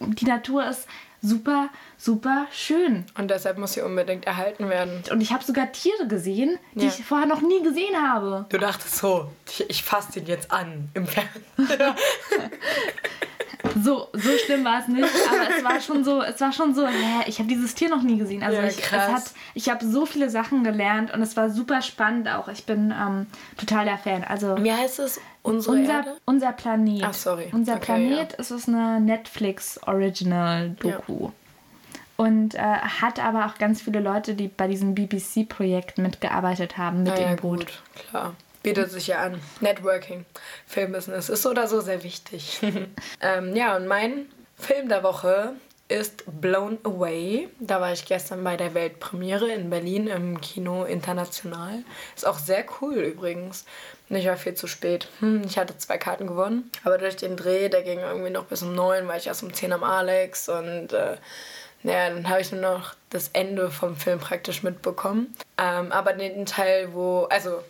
[0.00, 0.86] die Natur ist
[1.22, 3.04] super, super schön.
[3.18, 5.02] Und deshalb muss sie unbedingt erhalten werden.
[5.10, 6.88] Und ich habe sogar Tiere gesehen, die Ja.
[6.96, 8.46] ich vorher noch nie gesehen habe.
[8.48, 11.44] Du dachtest so, ich, ich fasse den jetzt an im Fernsehen.
[13.82, 16.86] So, so schlimm war es nicht, aber es war schon so, es war schon so,
[16.86, 18.42] hä, ich habe dieses Tier noch nie gesehen.
[18.42, 19.12] Also Ja, ich, krass.
[19.12, 19.22] hat,
[19.54, 22.46] ich habe so viele Sachen gelernt und es war super spannend auch.
[22.48, 24.22] Ich bin ähm, total der Fan.
[24.24, 25.20] Also Wie heißt es?
[25.42, 27.02] Unser, unser Planet.
[27.04, 27.48] Ach, sorry.
[27.52, 31.30] Unser Okay, Planet ist es eine Netflix Original Doku.
[32.20, 37.12] Und äh, hat aber auch ganz viele Leute, die bei diesem BBC-Projekt mitgearbeitet haben, mit
[37.12, 37.58] Ah, ja, im Boot.
[37.60, 38.34] gut, klar.
[38.64, 39.40] Bietet sich ja an.
[39.60, 40.24] Networking,
[40.66, 42.58] Filmbusiness ist so oder so sehr wichtig.
[43.20, 44.26] ähm, ja, und mein
[44.58, 45.52] Film der Woche
[45.86, 47.48] ist Blown Away.
[47.60, 51.84] Da war ich gestern bei der Weltpremiere in Berlin im Kino International.
[52.16, 53.64] Ist auch sehr cool übrigens.
[54.08, 55.08] Ich war viel zu spät.
[55.20, 56.68] Hm, ich hatte zwei Karten gewonnen.
[56.82, 59.54] Aber durch den Dreh, der ging irgendwie noch bis um neun, war ich erst um
[59.54, 61.16] zehn am Alex und äh,
[61.82, 65.34] ja, dann habe ich nur noch das Ende vom Film praktisch mitbekommen.
[65.56, 67.62] Ähm, aber den Teil, wo, also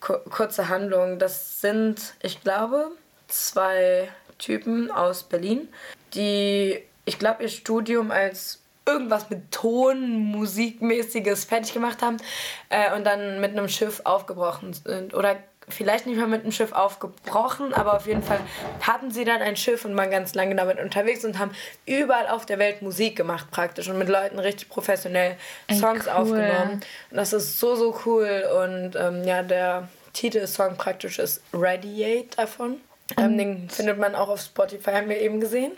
[0.00, 2.90] ku- kurze Handlung, das sind, ich glaube,
[3.28, 5.68] zwei Typen aus Berlin,
[6.14, 12.18] die, ich glaube, ihr Studium als irgendwas mit Ton, Musikmäßiges fertig gemacht haben
[12.68, 15.12] äh, und dann mit einem Schiff aufgebrochen sind.
[15.14, 15.36] Oder
[15.68, 18.38] vielleicht nicht mal mit einem Schiff aufgebrochen, aber auf jeden Fall
[18.80, 21.50] hatten sie dann ein Schiff und waren ganz lange damit unterwegs und haben
[21.86, 25.36] überall auf der Welt Musik gemacht praktisch und mit Leuten richtig professionell
[25.70, 26.12] Songs cool.
[26.12, 26.80] aufgenommen.
[27.10, 28.44] Und das ist so, so cool.
[28.64, 32.80] Und ähm, ja, der Titelsong praktisch ist Radiate davon.
[33.16, 35.72] Ähm, den findet man auch auf Spotify, haben wir eben gesehen.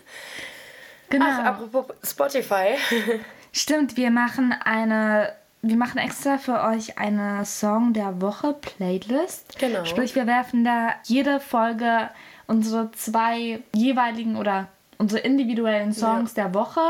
[1.11, 1.27] Genau.
[1.29, 2.77] Ach, apropos Spotify.
[3.53, 5.35] Stimmt, wir machen eine.
[5.69, 9.59] Wir machen extra für euch eine Song der Woche Playlist.
[9.59, 9.85] Genau.
[9.85, 12.09] Sprich, wir werfen da jede Folge
[12.47, 16.81] unsere zwei jeweiligen oder unsere individuellen Songs der Woche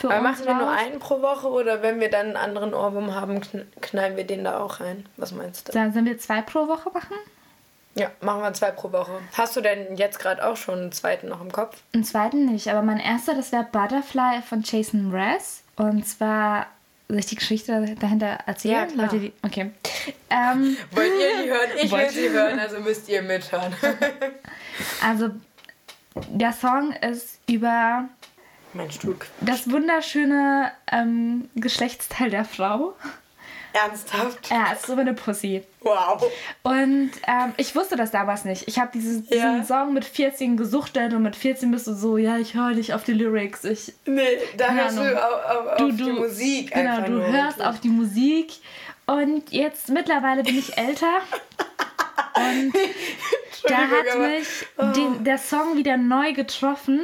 [0.00, 3.14] für Aber machen wir nur einen pro Woche oder wenn wir dann einen anderen Ohrwurm
[3.14, 5.06] haben, kn knallen wir den da auch rein?
[5.16, 5.72] Was meinst du?
[5.72, 7.14] Sollen wir zwei pro Woche machen?
[7.94, 9.20] Ja, machen wir zwei pro Woche.
[9.34, 11.76] Hast du denn jetzt gerade auch schon einen zweiten noch im Kopf?
[11.94, 15.62] Einen zweiten nicht, aber mein erster, das wäre Butterfly von Jason Mraz.
[15.76, 16.66] Und zwar,
[17.10, 18.74] soll ich die Geschichte dahinter erzählen?
[18.74, 19.12] Ja, klar.
[19.12, 19.32] Wollt ihr die?
[19.42, 19.70] Okay.
[20.30, 21.70] Ähm, Wollt ihr die hören?
[21.82, 23.74] Ich will sie hören, also müsst ihr mithören.
[25.04, 25.30] also,
[26.30, 28.08] der Song ist über
[28.72, 29.16] mein Stuhl.
[29.40, 32.94] das wunderschöne ähm, Geschlechtsteil der Frau.
[33.72, 34.50] Ernsthaft?
[34.50, 35.62] Ja, es ist so eine Pussy.
[35.80, 36.22] Wow.
[36.62, 38.66] Und ähm, ich wusste das damals nicht.
[38.68, 39.64] Ich habe diesen, diesen Ja.
[39.64, 43.04] Song mit 14 gesuchtet und mit 14 bist du so, ja, ich höre dich auf
[43.04, 43.64] die Lyrics.
[43.64, 44.22] Ich, Nee,
[44.56, 47.88] da hörst du auf, auf, du, auf du, die Musik Genau, du hörst auf die
[47.88, 48.52] Musik.
[49.06, 51.20] Und jetzt mittlerweile bin ich älter.
[52.36, 52.72] Und
[53.68, 54.86] da hat mich Oh.
[54.92, 57.00] den, der Song wieder neu getroffen.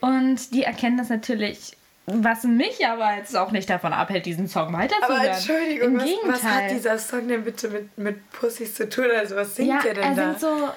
[0.00, 4.78] Und die Erkenntnis natürlich, was mich aber jetzt auch nicht davon abhält, diesen Song Aber
[4.78, 5.24] weiterzuhören.
[5.26, 9.06] Entschuldigung, Im was, was hat dieser Song denn bitte mit, mit Pussys zu tun?
[9.16, 10.24] Also was singt ja, ihr denn er da?
[10.28, 10.68] singt so.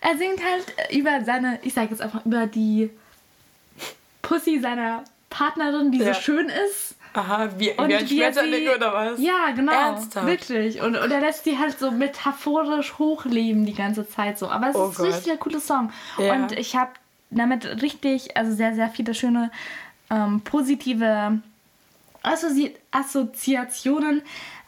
[0.00, 2.90] er singt halt über seine, ich sage jetzt einfach, über die
[4.22, 6.14] Pussy seiner Partnerin, die Ja.
[6.14, 6.94] so schön ist.
[7.14, 9.20] Aha, wie, Und wie ein er Schmetterling oder was?
[9.20, 9.72] Ja, genau.
[9.72, 10.26] Ernsthaft?
[10.26, 10.80] Wirklich.
[10.80, 14.48] Und, und er lässt sie halt so metaphorisch hochleben die ganze Zeit so.
[14.48, 15.06] Aber es Oh ist Gott.
[15.08, 15.92] richtig ein cooler Song.
[16.16, 16.32] Ja.
[16.32, 16.90] Und ich habe
[17.32, 19.50] damit richtig, also sehr, sehr viele schöne
[20.10, 21.40] ähm, positive
[22.22, 24.22] Assozi Assoziationen,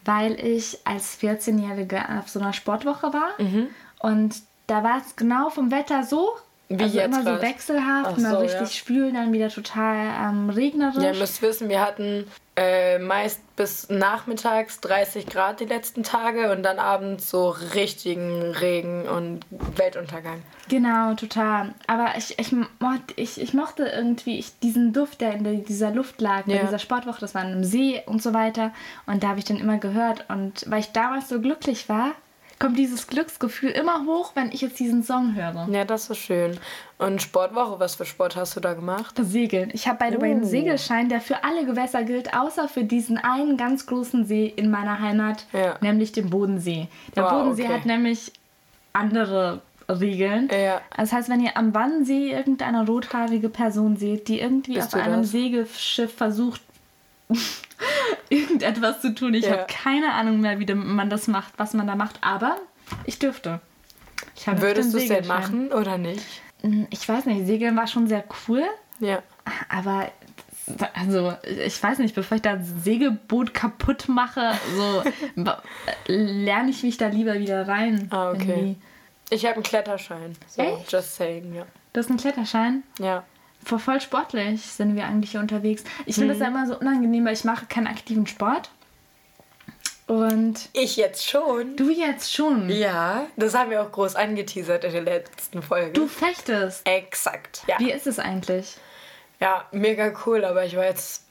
[0.05, 3.31] weil ich als 14-Jährige auf so einer Sportwoche war.
[3.38, 3.68] Mhm.
[4.00, 6.31] Und da war es genau vom Wetter so.
[6.68, 7.42] Wie also jetzt immer so grad?
[7.42, 8.66] wechselhaft, Ach immer so, richtig ja.
[8.66, 9.96] schwül, dann wieder total
[10.29, 11.03] ähm, regnerisch.
[11.03, 16.50] Ja, ihr müsst wissen, wir hatten äh, meist bis nachmittags 30 Grad die letzten Tage
[16.53, 19.40] und dann abends so richtigen Regen und
[19.77, 20.42] Weltuntergang.
[20.68, 21.74] Genau, total.
[21.87, 22.55] Aber ich, ich,
[23.16, 26.62] ich, ich mochte irgendwie ich, diesen Duft, der in dieser Luft lag, bei Ja.
[26.62, 28.72] dieser Sportwoche, das war in einem See und so weiter.
[29.07, 30.24] Und da habe ich dann immer gehört.
[30.29, 32.12] Und weil ich damals so glücklich war,
[32.59, 35.69] kommt dieses Glücksgefühl immer hoch, wenn ich jetzt diesen Song höre.
[35.71, 36.59] Ja, das ist schön.
[36.99, 39.14] Und Sportwoche, was für Sport hast du da gemacht?
[39.21, 39.71] Segeln.
[39.73, 40.47] Ich habe by the way einen Oh.
[40.47, 45.01] Segelschein, der für alle Gewässer gilt, außer für diesen einen ganz großen See in meiner
[45.01, 45.77] Heimat, Ja.
[45.81, 46.88] nämlich den Bodensee.
[47.17, 47.75] Der Wow, Bodensee okay.
[47.75, 48.33] hat nämlich
[48.93, 50.49] andere Regeln.
[50.51, 50.81] Ja.
[50.97, 55.23] Das heißt, wenn ihr am Wannsee irgendeine rothaarige Person seht, die irgendwie Bist auf einem
[55.23, 55.31] das?
[55.33, 56.62] Segelschiff versucht,
[58.29, 59.35] irgendetwas zu tun.
[59.35, 59.53] Ich Ja.
[59.53, 62.57] habe keine Ahnung mehr, wie man das macht, was man da macht, aber
[63.05, 63.61] ich dürfte.
[64.37, 66.25] Ich Würdest du es denn machen oder nicht?
[66.62, 68.62] Hm, Ich weiß nicht, Segeln war schon sehr cool,
[69.01, 69.23] Ja.
[69.68, 70.11] aber
[70.94, 71.35] also
[71.66, 75.03] ich weiß nicht, bevor ich da ein Segelboot kaputt mache, so
[76.07, 78.09] lerne ich mich da lieber wieder rein.
[78.11, 78.38] Ah, okay.
[78.49, 78.77] irgendwie.
[79.31, 80.37] Ich habe einen Kletterschein.
[80.49, 80.90] So, Echt?
[80.92, 81.64] just saying, ja.
[81.92, 82.83] Du hast einen Kletterschein?
[82.99, 83.25] Ja.
[83.64, 85.85] Voll, voll sportlich sind wir eigentlich hier unterwegs.
[86.07, 88.70] Ich finde das ja immer so unangenehm, weil ich mache keinen aktiven Sport.
[90.07, 91.77] Und Ich jetzt schon.
[91.77, 92.68] du jetzt schon.
[92.68, 95.92] Ja, das haben wir auch groß angeteasert in der letzten Folge.
[95.92, 96.87] Du fechtest.
[96.87, 97.62] Exakt.
[97.66, 97.79] Ja.
[97.79, 98.77] Wie ist es eigentlich?
[99.40, 101.22] ja, mega cool, aber ich war jetzt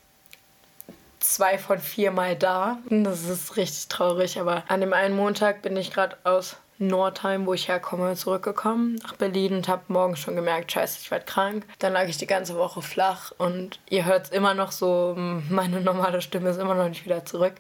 [1.19, 2.78] zwei von vier Mal da.
[2.89, 7.54] Das ist richtig traurig, aber an dem einen Montag bin ich gerade aus Nordheim, wo
[7.54, 11.66] ich herkomme, zurückgekommen nach Berlin und habe morgens schon gemerkt, scheiße, ich werde krank.
[11.80, 15.82] Dann lag ich die ganze Woche flach und ihr hört es immer noch so, meine
[15.82, 17.56] normale Stimme ist immer noch nicht wieder zurück.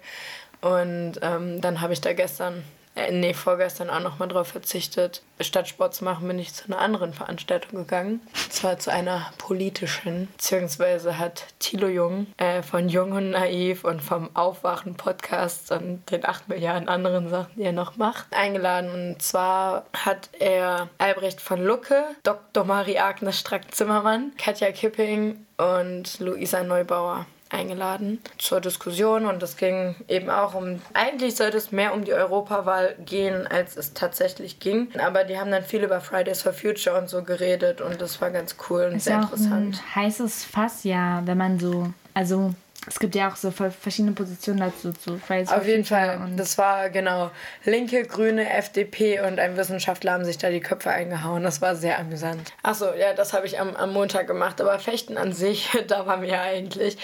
[0.61, 2.63] Und ähm, dann habe ich da gestern,
[2.95, 5.23] äh, nee, vorgestern auch nochmal drauf verzichtet.
[5.39, 8.21] Statt Sport zu machen, bin ich zu einer anderen Veranstaltung gegangen.
[8.33, 10.27] Und zwar zu einer politischen.
[10.33, 16.23] Beziehungsweise hat Thilo Jung äh, von Jung und Naiv und vom Aufwachen Podcast und den
[16.23, 18.91] 8 Milliarden anderen Sachen, die er noch macht, eingeladen.
[18.91, 22.63] Und zwar hat er Albrecht von Lucke, Dr.
[22.63, 30.53] Marie-Agnes Strack-Zimmermann, Katja Kipping und Luisa Neubauer eingeladen zur Diskussion und es ging eben auch
[30.55, 34.89] um, eigentlich sollte es mehr um die Europawahl gehen, als es tatsächlich ging.
[34.99, 38.31] Aber die haben dann viel über Fridays for Future und so geredet und das war
[38.31, 39.81] ganz cool und Ist sehr auch interessant.
[39.95, 41.93] ein heißes Fass, ja, wenn man so.
[42.13, 42.53] Also,
[42.87, 44.91] es gibt ja auch so verschiedene Positionen dazu.
[44.91, 47.31] zu Fridays Auf jeden Fall, Und das war genau
[47.65, 51.43] Linke, Grüne, FDP und ein Wissenschaftler haben sich da die Köpfe eingehauen.
[51.43, 52.51] Das war sehr amüsant.
[52.61, 54.59] Achso, ja, das habe ich am, am Montag gemacht.
[54.59, 56.97] Aber Fechten an sich, da war mir eigentlich,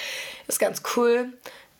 [0.48, 1.30] ist ganz cool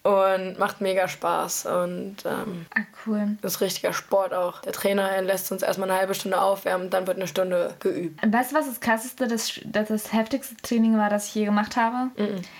[0.04, 1.66] und macht mega Spaß.
[1.66, 3.38] Und ähm, ah, cool.
[3.42, 4.62] ist richtiger Sport auch.
[4.62, 8.20] Der Trainer er lässt uns erstmal eine halbe Stunde aufwärmen, dann wird eine Stunde geübt.
[8.26, 11.76] Weißt du, was das krasseste, das, das, das heftigste Training war, das ich je gemacht
[11.76, 12.12] habe?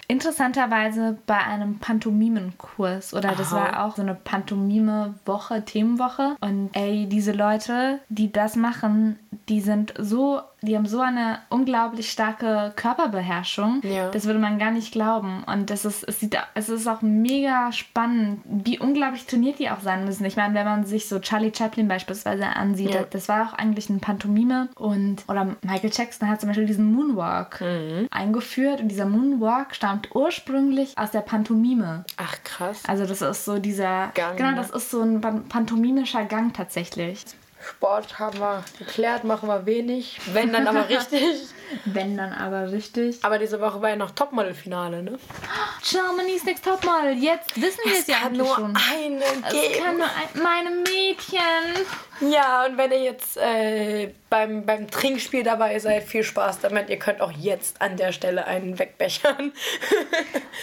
[0.08, 3.14] Interessanterweise bei einem Pantomimenkurs.
[3.14, 3.56] Oder das Aha.
[3.56, 6.36] war auch so eine Pantomime-Woche, Themenwoche.
[6.42, 12.12] Und ey, diese Leute, die das machen, die sind so, die haben so eine unglaublich
[12.12, 13.82] starke Körperbeherrschung.
[13.84, 14.10] Ja.
[14.12, 15.44] Das würde man gar nicht glauben.
[15.46, 19.80] Und das ist, es, sieht, es ist auch mega spannend, wie unglaublich trainiert die auch
[19.80, 20.26] sein müssen.
[20.26, 23.04] Ich meine, wenn man sich so Charlie Chaplin beispielsweise ansieht, Ja.
[23.10, 24.70] das war auch eigentlich ein Pantomime.
[24.76, 27.62] Und, oder Michael Jackson hat zum Beispiel diesen Moonwalk
[28.12, 28.82] eingeführt.
[28.82, 32.04] Und dieser Moonwalk stammt ursprünglich aus der Pantomime.
[32.18, 32.82] Ach, krass.
[32.88, 34.12] Also das ist so dieser...
[34.14, 34.56] Gang, genau, ne?
[34.58, 37.26] das ist so ein pan- pantomimischer Gang tatsächlich.
[37.62, 40.20] Sport haben wir geklärt, machen wir wenig.
[40.34, 41.22] Wenn dann aber richtig.
[41.86, 43.18] Wenn dann aber richtig.
[43.24, 45.20] Aber diese Woche war ja noch Topmodel-Finale, ne?
[45.88, 47.18] Germany's Next Topmodel.
[47.18, 48.76] Jetzt wissen wir es ja nur schon.
[48.92, 49.84] einen Es geben.
[49.84, 51.86] kann nur ein, meine Mädchen.
[52.22, 56.90] Ja, und wenn ihr jetzt äh, beim, beim Trinkspiel dabei seid, viel Spaß damit.
[56.90, 59.52] Ihr könnt auch jetzt an der Stelle einen wegbechern.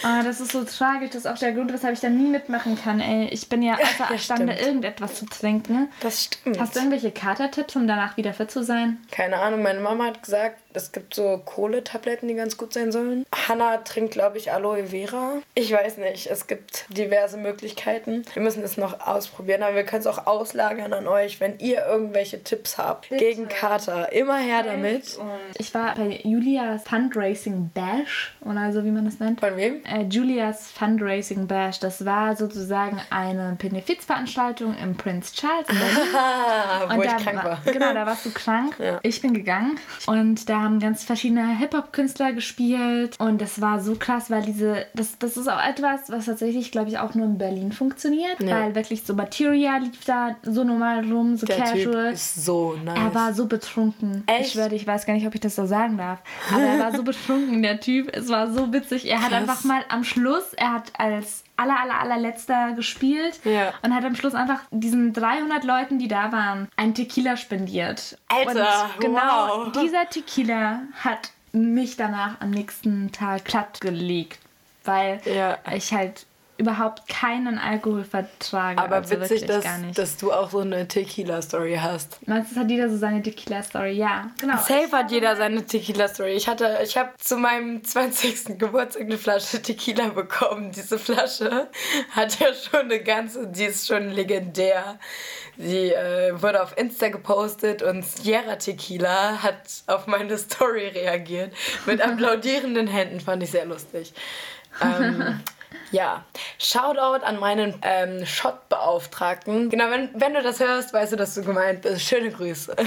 [0.03, 1.09] Ah, das ist so tragisch.
[1.09, 2.99] Das ist auch der Grund, weshalb ich da nie mitmachen kann.
[2.99, 4.67] Ey, ich bin ja außerstande, stimmt.
[4.67, 5.89] irgendetwas zu trinken.
[6.01, 6.59] Das stimmt.
[6.59, 8.99] Hast du irgendwelche Katertipps, um danach wieder fit zu sein?
[9.11, 13.25] Keine Ahnung, meine Mama hat gesagt, es gibt so Kohletabletten, die ganz gut sein sollen.
[13.47, 15.39] Hannah trinkt, glaube ich, Aloe Vera.
[15.55, 18.23] Ich weiß nicht, es gibt diverse Möglichkeiten.
[18.33, 21.85] Wir müssen es noch ausprobieren, aber wir können es auch auslagern an euch, wenn ihr
[21.85, 24.11] irgendwelche Tipps habt gegen Kater.
[24.13, 25.17] Immer her damit.
[25.57, 29.39] Ich war bei Julias Fundraising Bash oder so, wie man das nennt.
[29.39, 29.83] Von wem?
[29.85, 36.15] Äh, Julias Fundraising Bash, das war sozusagen eine Benefizveranstaltung im Prince Charles in Berlin.
[36.15, 37.61] Ah, wo Und ich krank war.
[37.65, 38.75] Genau, da warst du krank.
[38.87, 38.99] Ja.
[39.01, 39.79] Ich bin gegangen.
[40.05, 43.15] Und da haben ganz verschiedene Hip-Hop-Künstler gespielt.
[43.19, 46.89] Und das war so krass, weil diese, das, das ist auch etwas, was tatsächlich, glaube
[46.89, 48.41] ich, auch nur in Berlin funktioniert.
[48.41, 48.61] Ja.
[48.61, 52.07] Weil wirklich so Material lief da so normal rum, so Der casual.
[52.09, 52.97] Typ ist so nice.
[52.97, 54.23] Er war so betrunken.
[54.27, 54.47] Echt?
[54.47, 56.19] Ich schwöre, ich weiß gar nicht, ob ich das so sagen darf.
[56.53, 58.15] Aber er war so betrunken, der Typ.
[58.15, 59.09] Es war so witzig.
[59.09, 59.41] Er hat Krass.
[59.41, 63.73] einfach mal am Schluss, er hat als aller, aller, allerletzter gespielt Ja.
[63.81, 68.17] und hat am Schluss einfach diesen 300 Leuten, die da waren, ein Tequila spendiert.
[68.29, 69.71] Alter, und genau wow.
[69.73, 74.39] dieser Tequila hat mich danach am nächsten Tag platt gelegt,
[74.83, 75.57] weil Ja.
[75.73, 76.25] ich halt
[76.57, 78.79] überhaupt keinen Alkohol vertrage.
[78.79, 82.27] aber also witzig, dass, dass du auch so eine Tequila-Story hast.
[82.27, 84.31] Meistens hat jeder so seine Tequila-Story, ja.
[84.39, 84.57] Genau.
[84.57, 86.31] Safe hat jeder seine Tequila-Story.
[86.31, 88.57] Ich hatte, ich habe zu meinem 20.
[88.57, 90.71] Geburtstag eine Flasche Tequila bekommen.
[90.71, 91.69] Diese Flasche
[92.11, 94.99] hat ja schon eine ganze, die ist schon legendär.
[95.57, 101.53] Die äh, wurde auf Insta gepostet und Sierra Tequila hat auf meine Story reagiert.
[101.85, 104.13] Mit applaudierenden Händen, fand ich sehr lustig.
[104.81, 105.39] Ähm,
[105.91, 106.25] ja,
[106.59, 109.69] Shoutout an meinen ähm, Shot-Beauftragten.
[109.69, 112.01] Genau, wenn, wenn du das hörst, weißt du, dass du gemeint bist.
[112.01, 112.75] Schöne Grüße.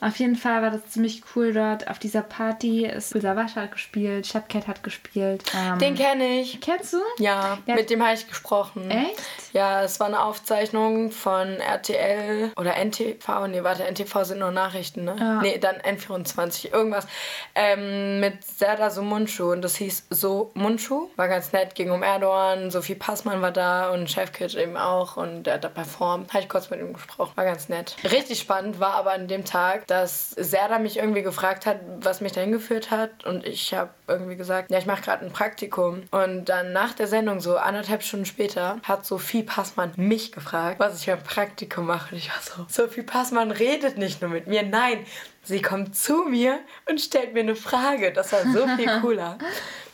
[0.00, 2.86] Auf jeden Fall war das ziemlich cool dort auf dieser Party.
[2.86, 5.42] Es Savage hat gespielt, Shepcat hat gespielt.
[5.56, 6.60] Ähm, Den kenne ich.
[6.60, 6.98] kennst du?
[7.18, 7.74] Ja, Ja.
[7.74, 8.90] mit dem habe ich gesprochen.
[8.90, 9.20] Echt?
[9.52, 13.46] Ja, es war eine Aufzeichnung von RTL oder NTV.
[13.48, 15.16] Nee, warte, NTV sind nur Nachrichten, ne?
[15.18, 15.40] Ja.
[15.42, 17.06] Nee, dann N24, irgendwas.
[17.54, 21.08] Ähm, mit Serdar Somuncu und das hieß So Munchu.
[21.16, 22.70] War ganz nett, ging um Erdogan.
[22.70, 26.32] Sophie Passmann war da und Chefkitsch eben auch und der hat da performt.
[26.32, 27.32] Habe ich kurz mit ihm gesprochen.
[27.34, 27.96] War ganz nett.
[28.04, 32.32] Richtig spannend war aber an dem Tag, dass Serdar mich irgendwie gefragt hat, was mich
[32.32, 36.02] dahin geführt hat und ich habe irgendwie gesagt, ja, ich mache gerade ein Praktikum.
[36.10, 40.98] Und dann nach der Sendung, so anderthalb Stunden später, hat Sophie Passmann mich gefragt, was
[40.98, 42.12] ich für ein Praktikum mache.
[42.14, 45.06] Und ich war so, Sophie Passmann redet nicht nur mit mir, nein,
[45.44, 48.12] sie kommt zu mir und stellt mir eine Frage.
[48.12, 49.38] Das war so viel cooler.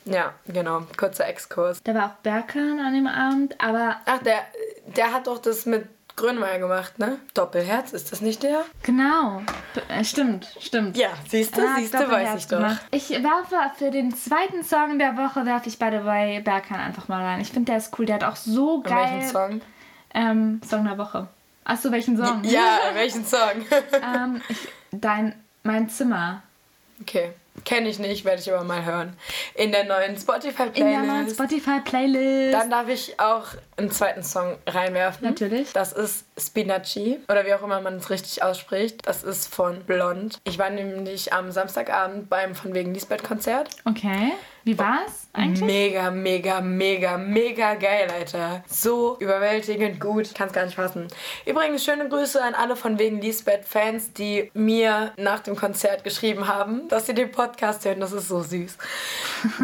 [0.05, 1.83] Ja, genau, kurzer Exkurs.
[1.85, 4.41] Da war auch Berkan an dem Abend, aber Ach, der,
[4.87, 7.19] der hat doch das mit Grönemeyer gemacht, ne?
[7.35, 8.65] Doppelherz, ist das nicht der?
[8.83, 9.43] genau.
[9.89, 10.97] Äh, Stimmt, stimmt.
[10.97, 12.77] Ja, siehst du, siehst du, weiß ich doch.
[12.91, 17.09] Ich werfe für den zweiten Song der Woche, werfe ich by the way Berkan einfach
[17.09, 17.41] mal rein.
[17.41, 18.07] Ich finde, der ist cool.
[18.07, 19.13] Der hat auch so Und geil.
[19.15, 19.61] welchen Song?
[20.15, 21.29] Ähm, Song der Woche.
[21.65, 22.43] Achso, welchen Song?
[22.45, 23.65] Ja, welchen Song?
[24.03, 26.43] ähm, ich, dein, mein Zimmer.
[27.01, 27.33] Okay.
[27.65, 29.17] Kenne ich nicht, werde ich aber mal hören.
[29.55, 31.35] In der neuen In der neuen Spotify-Playlist.
[31.35, 32.55] Spotify-Playlist.
[32.55, 35.29] Dann darf ich auch einen zweiten Song reinwerfen.
[35.29, 35.73] Natürlich.
[35.73, 39.07] Das ist Spinaci oder wie auch immer man es richtig ausspricht.
[39.07, 40.41] Das ist von Blond.
[40.45, 43.71] Ich war nämlich am Samstagabend beim von wegen Lisbeth-Konzert.
[43.85, 44.33] Okay.
[44.65, 45.63] Wie war's eigentlich?
[45.63, 48.63] Mega, mega, mega, mega geil, Alter.
[48.69, 50.35] So überwältigend gut.
[50.35, 51.09] Kann's gar nicht fassen.
[51.47, 56.87] Übrigens, schöne Grüße an alle von wegen Lisbeth-Fans, die mir nach dem Konzert geschrieben haben,
[56.89, 58.01] dass sie den Podcast hören.
[58.01, 58.79] Das ist so süß.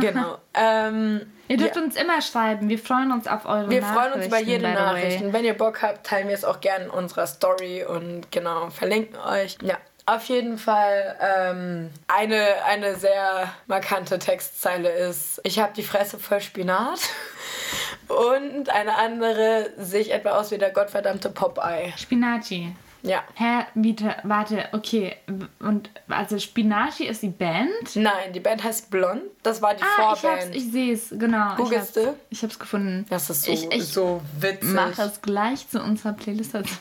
[0.00, 0.38] Genau.
[0.54, 1.82] ähm, Ihr dürft ja.
[1.82, 2.68] uns immer schreiben.
[2.68, 4.00] Wir freuen uns auf eure Wir Nachrichten.
[4.00, 4.68] freuen uns über jede.
[4.68, 5.32] Nachricht.
[5.32, 9.16] Wenn ihr Bock habt, teilen wir es auch gerne in unserer Story und genau, verlinken
[9.18, 9.56] euch.
[9.62, 9.78] Ja.
[10.08, 16.40] Auf jeden Fall ähm, eine, eine sehr markante Textzeile ist, ich habe die Fresse voll
[16.40, 16.98] Spinat.
[18.08, 21.92] Und eine andere sehe ich etwa aus wie der gottverdammte Popeye.
[21.98, 22.74] Spinaci.
[23.02, 23.22] Ja.
[23.34, 25.14] Hä, bitte, warte, okay.
[25.60, 27.70] Und also Spinaci ist die Band?
[27.94, 29.22] Nein, die Band heißt Blond.
[29.42, 30.42] Das war die Ah, ich Vorband.
[30.46, 31.54] hab's, ich sehe es, genau.
[31.62, 32.14] Ich hab's, du?
[32.30, 33.06] ich hab's gefunden.
[33.08, 34.70] das ist so, ich, ich so witzig.
[34.72, 36.74] mache es gleich zu unserer Playlist dazu.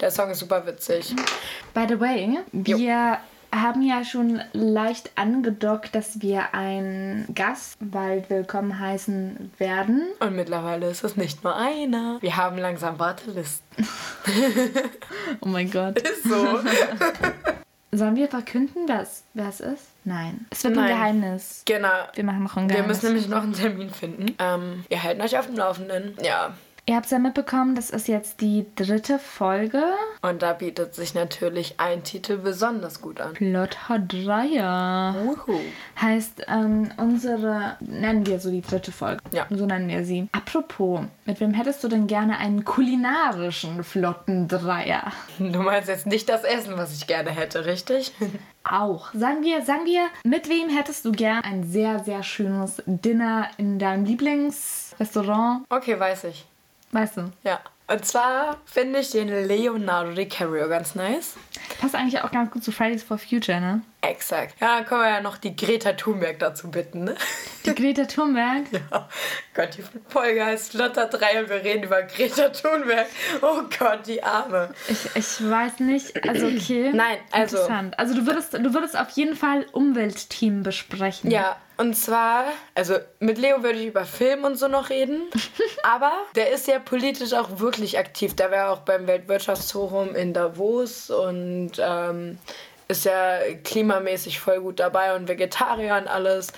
[0.00, 1.14] Der Song ist super witzig.
[1.74, 3.18] By the way, wir
[3.62, 10.02] haben ja schon leicht angedockt, dass wir einen Gast bald willkommen heißen werden.
[10.20, 12.18] Und mittlerweile ist es nicht nur einer.
[12.20, 13.64] Wir haben langsam Wartelisten.
[15.40, 15.98] Oh mein Gott.
[15.98, 16.60] Ist so.
[17.92, 19.86] Sollen wir verkünden, dass, wer es ist?
[20.04, 20.46] Nein.
[20.50, 20.88] Es wird ein Nein.
[20.96, 21.62] Geheimnis.
[21.64, 21.88] genau.
[22.14, 23.02] Wir machen noch ein Wir Geheimnis.
[23.02, 24.34] müssen nämlich noch einen Termin finden.
[24.38, 26.16] Ähm, wir halten euch auf dem Laufenden.
[26.22, 26.54] Ja.
[26.86, 29.82] Ihr habt es ja mitbekommen, das ist jetzt die dritte Folge.
[30.20, 33.34] Und da bietet sich natürlich ein Titel besonders gut an.
[33.38, 35.14] Lotta Dreier.
[35.24, 35.60] Wuhu.
[35.98, 39.22] Heißt, ähm, unsere, nennen wir so die dritte Folge.
[39.32, 39.46] Ja.
[39.48, 40.28] So nennen wir sie.
[40.32, 45.10] Apropos, mit wem hättest du denn gerne einen kulinarischen flotten Dreier?
[45.38, 48.12] Du meinst jetzt nicht das Essen, was ich gerne hätte, richtig?
[48.64, 49.10] Auch.
[49.14, 53.78] Sagen wir, sagen wir, mit wem hättest du gern ein sehr, sehr schönes Dinner in
[53.78, 55.64] deinem Lieblingsrestaurant?
[55.70, 56.44] Okay, weiß ich.
[56.94, 57.60] Weißt du, Ja.
[57.86, 61.34] Und zwar finde ich den Leonardo DiCaprio ganz nice.
[61.80, 63.82] passt eigentlich auch ganz gut zu Fridays for Future, ne?
[64.10, 64.54] Exakt.
[64.60, 67.14] Ja, dann können wir ja noch die Greta Thunberg dazu bitten, ne?
[67.64, 68.64] Die Greta Thunberg.
[68.90, 69.08] Ja.
[69.54, 73.06] Gott, die Folge heißt Lotta 3 und wir reden über Greta Thunberg.
[73.40, 74.74] Oh Gott, die Arme.
[74.88, 76.90] Ich, ich weiß nicht, also okay.
[76.94, 77.98] Nein, also- Interessant.
[77.98, 81.30] Also du würdest, du würdest auf jeden Fall Umweltteam besprechen.
[81.30, 85.22] Ja, und zwar, also mit Leo würde ich über Film und so noch reden,
[85.82, 88.34] aber der ist ja politisch auch wirklich aktiv.
[88.36, 92.38] Der war auch beim Weltwirtschaftsforum in Davos und ähm,
[92.88, 96.52] ist ja klimamäßig voll gut dabei und Vegetarier und alles.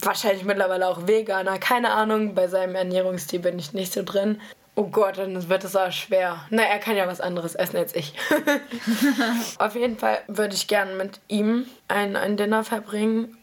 [0.00, 2.34] Wahrscheinlich mittlerweile auch Veganer, keine Ahnung.
[2.34, 4.40] Bei seinem Ernährungsstil bin ich nicht so drin.
[4.76, 6.44] Oh Gott, dann wird es auch schwer.
[6.48, 8.14] Na, er kann ja was anderes essen als ich.
[9.58, 13.36] Auf jeden Fall würde ich gerne mit ihm ein, ein Dinner verbringen.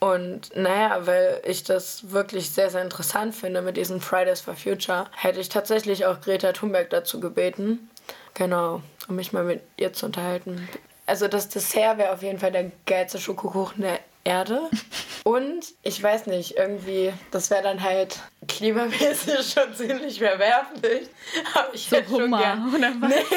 [0.00, 5.06] Und naja, weil ich das wirklich sehr, sehr interessant finde mit diesen Fridays for Future,
[5.14, 7.90] hätte ich tatsächlich auch Greta Thunberg dazu gebeten.
[8.32, 10.68] Genau, um mich mal mit ihr zu unterhalten.
[11.06, 14.68] Also das Dessert wäre auf jeden Fall der geilste Schokokuchen der Erde.
[15.24, 21.08] Und ich weiß nicht, irgendwie, das wäre dann halt klimamäßig schon ziemlich verwerflich.
[21.54, 23.10] Aber ich hätte schon Hummer, gern, oder was?
[23.10, 23.36] Nee,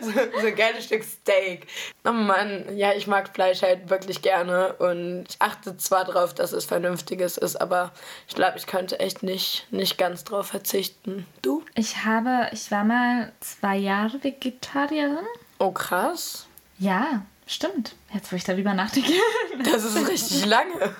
[0.00, 1.66] so, so ein geiles Stück Steak.
[2.04, 6.52] Oh Mann, ja, ich mag Fleisch halt wirklich gerne und ich achte zwar drauf, dass
[6.52, 7.92] es vernünftiges ist, aber
[8.26, 11.26] ich glaube, ich könnte echt nicht, nicht ganz drauf verzichten.
[11.42, 11.62] Du?
[11.74, 15.26] Ich habe, ich war mal zwei Jahre Vegetarierin.
[15.58, 16.46] Oh, krass.
[16.82, 17.94] Ja, stimmt.
[18.12, 19.12] Jetzt, wo ich darüber nachdenke.
[19.64, 20.72] Das ist richtig lange.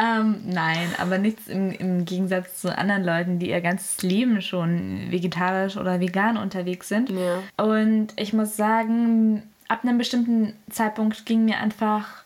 [0.00, 5.10] Ähm, nein, aber nichts im, im Gegensatz zu anderen Leuten, die ihr ganzes Leben schon
[5.10, 7.10] vegetarisch oder vegan unterwegs sind.
[7.10, 7.42] Ja.
[7.56, 12.22] Und ich muss sagen, ab einem bestimmten Zeitpunkt ging mir einfach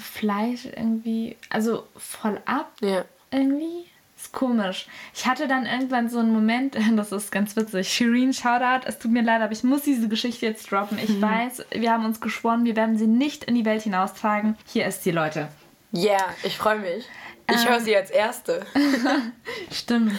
[0.00, 3.04] Fleisch irgendwie, also voll ab Ja.
[3.30, 3.84] irgendwie.
[4.22, 4.86] Ist komisch.
[5.14, 7.88] Ich hatte dann irgendwann so einen Moment, das ist ganz witzig.
[7.88, 10.96] Shireen, Shoutout, es tut mir leid, aber ich muss diese Geschichte jetzt droppen.
[11.02, 14.56] Ich weiß, wir haben uns geschworen, wir werden sie nicht in die Welt hinaustragen.
[14.66, 15.48] Hier ist sie, Leute.
[15.90, 17.04] Ja, yeah, ich freue mich.
[17.50, 18.64] Ich höre sie als Erste.
[19.72, 20.12] Stimmt.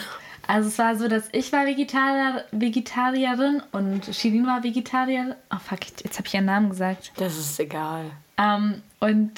[0.48, 5.34] Also es war so, dass ich war Vegetarier, Vegetarierin und Shirin war Vegetarierin.
[5.50, 7.14] Oh fuck, jetzt habe ich ihren Namen gesagt.
[7.16, 8.12] Das ist egal.
[8.38, 9.32] Ähm, und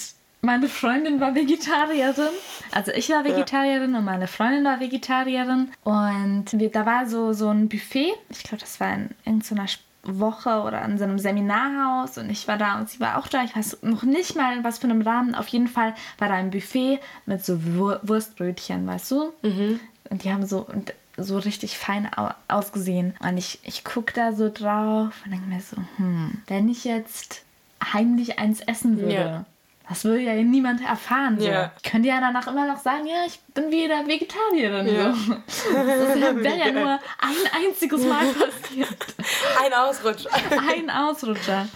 [0.45, 2.29] meine Freundin war Vegetarierin.
[2.71, 5.71] Also ich war Vegetarierin und meine Freundin war Vegetarierin.
[5.83, 8.13] Und wir, da war so, so ein Buffet.
[8.29, 9.67] Ich glaube, das war in irgendeiner
[10.03, 13.43] Woche oder an so einem Seminarhaus und ich war da und sie war auch da.
[13.43, 15.35] Ich weiß noch nicht mal, was für einem Rahmen.
[15.35, 19.33] Auf jeden Fall war da ein Buffet mit so Wur Wurstbrötchen, weißt du?
[20.11, 23.15] Und die haben so, und so richtig fein au ausgesehen.
[23.19, 27.43] Und ich, ich gucke da so drauf und denke mir so, hm, wenn ich jetzt
[27.93, 29.13] heimlich eins essen würde.
[29.13, 29.45] Ja.
[29.87, 31.39] Das würde ja niemand erfahren.
[31.39, 31.47] So.
[31.47, 31.71] Ja.
[31.77, 34.87] Ich könnte ja danach immer noch sagen, ja, ich bin wieder Vegetarierin.
[34.87, 35.13] Ja.
[35.13, 35.73] So.
[35.73, 38.97] Das wäre ja nur ein einziges Mal passiert.
[39.63, 40.29] Ein Ausrutscher.
[40.69, 41.67] Ein Ausrutscher.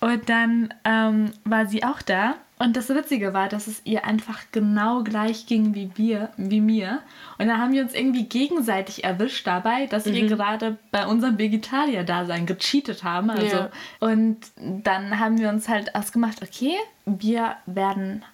[0.00, 2.34] Und dann ähm, war sie auch da.
[2.62, 7.00] Und das Witzige war, dass es ihr einfach genau gleich ging wie wir, wie mir.
[7.38, 12.46] Und dann haben wir uns irgendwie gegenseitig erwischt dabei, dass wir gerade bei unserem Vegetarier-Dasein
[12.46, 13.30] gecheatet haben.
[13.30, 13.56] Also.
[13.56, 13.70] Ja.
[13.98, 18.24] Und dann haben wir uns halt ausgemacht, okay, wir werden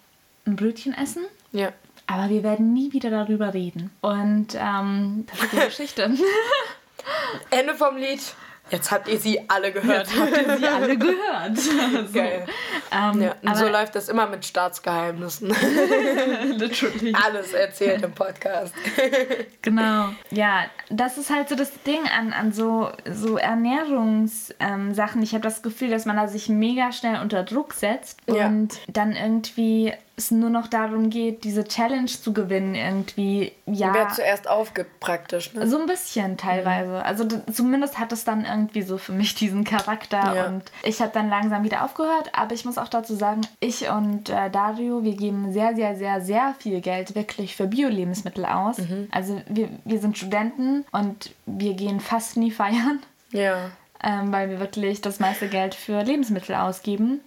[0.47, 1.25] ein Brötchen essen.
[1.53, 1.73] Ja.
[2.07, 3.91] Aber wir werden nie wieder darüber reden.
[4.03, 6.11] Und ähm, das ist die Geschichte.
[7.49, 8.21] Ende vom Lied.
[8.71, 10.09] Jetzt habt ihr sie alle gehört.
[10.09, 11.57] Jetzt habt ihr sie alle gehört.
[11.59, 12.13] so.
[12.13, 12.47] Geil.
[12.93, 15.49] Ähm, Ja, und so läuft das immer mit Staatsgeheimnissen.
[16.57, 17.15] literally.
[17.15, 18.75] Alles erzählt im Podcast.
[19.63, 20.11] Genau.
[20.31, 24.57] Ja, das ist halt so das Ding an, an so, so Ernährungssachen.
[24.61, 28.47] Ähm, ich habe das Gefühl, dass man da sich mega schnell unter Druck setzt Ja.
[28.47, 33.53] und dann irgendwie es nur noch darum geht, diese Challenge zu gewinnen irgendwie.
[33.67, 33.95] Ja.
[33.95, 35.55] Wer zuerst aufgibt, praktisch.
[35.55, 35.67] Ne?
[35.67, 37.05] So ein bisschen teilweise.
[37.05, 40.47] Also d- zumindest hat es dann irgendwie so für mich diesen Charakter Ja.
[40.49, 42.31] und ich habe dann langsam wieder aufgehört.
[42.35, 46.21] Aber ich muss auch dazu sagen, ich und äh, Dario, wir geben sehr, sehr, sehr,
[46.21, 48.77] sehr viel Geld wirklich für Bio-Lebensmittel aus.
[49.11, 52.99] Also wir, wir sind Studenten und wir gehen fast nie feiern,
[53.31, 53.71] Ja.
[54.03, 57.21] ähm, weil wir wirklich das meiste Geld für Lebensmittel ausgeben.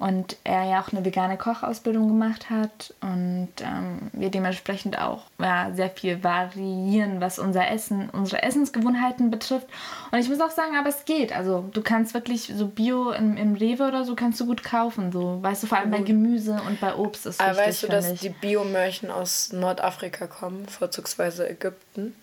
[0.00, 5.70] Und er ja auch eine vegane Kochausbildung gemacht hat und ähm, wir dementsprechend auch ja,
[5.74, 9.66] sehr viel variieren, was unser Essen, unsere Essensgewohnheiten betrifft.
[10.10, 11.36] Und ich muss auch sagen, aber es geht.
[11.36, 15.12] Also du kannst wirklich so Bio im, im Rewe oder so kannst du gut kaufen.
[15.12, 17.86] So, weißt du, vor allem bei Gemüse und bei Obst ist Aber wichtig, weißt du,
[17.88, 18.20] dass ich.
[18.20, 22.14] die Biomörchen aus Nordafrika kommen, vorzugsweise Ägypten?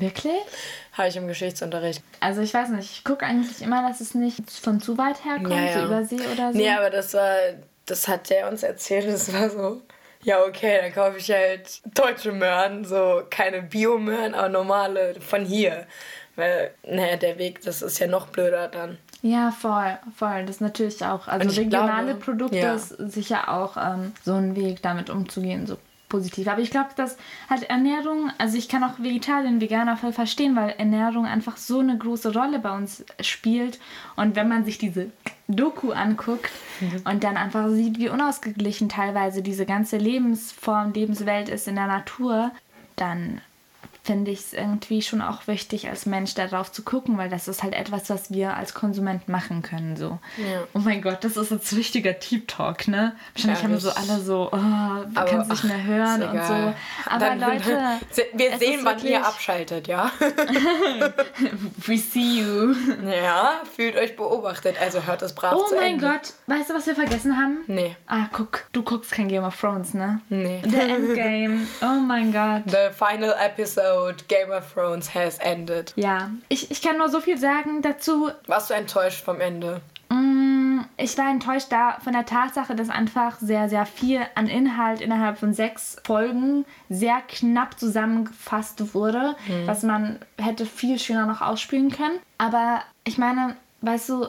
[0.00, 0.42] Wirklich?
[0.92, 2.02] Habe ich im Geschichtsunterricht.
[2.18, 5.50] Also ich weiß nicht, ich gucke eigentlich immer, dass es nicht von zu weit herkommt,
[5.50, 5.80] Ja, ja.
[5.80, 6.58] so über See oder so.
[6.58, 7.36] Nee, aber das war,
[7.86, 9.82] das hat der uns erzählt, das war so,
[10.22, 15.86] ja okay, dann kaufe ich halt deutsche Möhren, so keine Biomöhren, aber normale von hier.
[16.34, 18.98] Weil, naja, der Weg, das ist ja noch blöder dann.
[19.22, 20.42] Ja, voll, voll.
[20.42, 21.28] Das ist natürlich auch.
[21.28, 22.74] Also regionale glaube, Produkte ja.
[22.74, 25.78] ist sicher auch ähm, so ein Weg, damit umzugehen, so
[26.14, 26.46] positiv.
[26.46, 27.16] Aber ich glaube, dass
[27.50, 31.80] halt Ernährung, also ich kann auch Vegetarier und Veganer voll verstehen, weil Ernährung einfach so
[31.80, 33.80] eine große Rolle bei uns spielt.
[34.14, 35.10] Und wenn man sich diese
[35.48, 36.50] Doku anguckt
[37.04, 42.52] und dann einfach sieht, wie unausgeglichen teilweise diese ganze Lebensform, Lebenswelt ist in der Natur,
[42.94, 43.40] dann
[44.04, 47.62] finde ich es irgendwie schon auch wichtig, als Mensch darauf zu gucken, weil das ist
[47.62, 49.96] halt etwas, was wir als Konsument machen können.
[49.96, 50.18] So.
[50.36, 50.60] Ja.
[50.74, 53.16] Oh mein Gott, das ist jetzt richtiger Deep Talk, ne?
[53.34, 56.74] Wahrscheinlich Ja, haben so alle so, oh, Aber, es nicht mehr hören und so.
[57.10, 57.78] Aber Dann- Leute,
[58.34, 60.10] wir sehen, wann ihr wirklich- abschaltet, ja?
[61.86, 62.74] we see you.
[63.08, 66.06] ja, fühlt euch beobachtet, also hört es brav Oh mein Ende.
[66.06, 67.58] Gott, weißt du, was wir vergessen haben?
[67.66, 70.20] Nee, Ah, guck, du guckst kein Game of Thrones, ne?
[70.28, 70.60] nee.
[70.64, 71.66] Der Endgame.
[71.82, 72.62] Oh mein Gott.
[72.66, 73.93] The final episode
[74.28, 75.92] Game of Thrones has ended.
[75.96, 78.30] Ja, ich, ich kann nur so viel sagen dazu.
[78.46, 79.80] Warst du enttäuscht vom Ende?
[80.10, 85.00] Mm, Ich war enttäuscht da von der Tatsache, dass einfach sehr, sehr viel an Inhalt
[85.00, 89.34] innerhalb von sechs Folgen sehr knapp zusammengefasst wurde,
[89.66, 92.18] was man hätte viel schöner noch ausspielen können.
[92.38, 94.26] Aber ich meine, weißt du,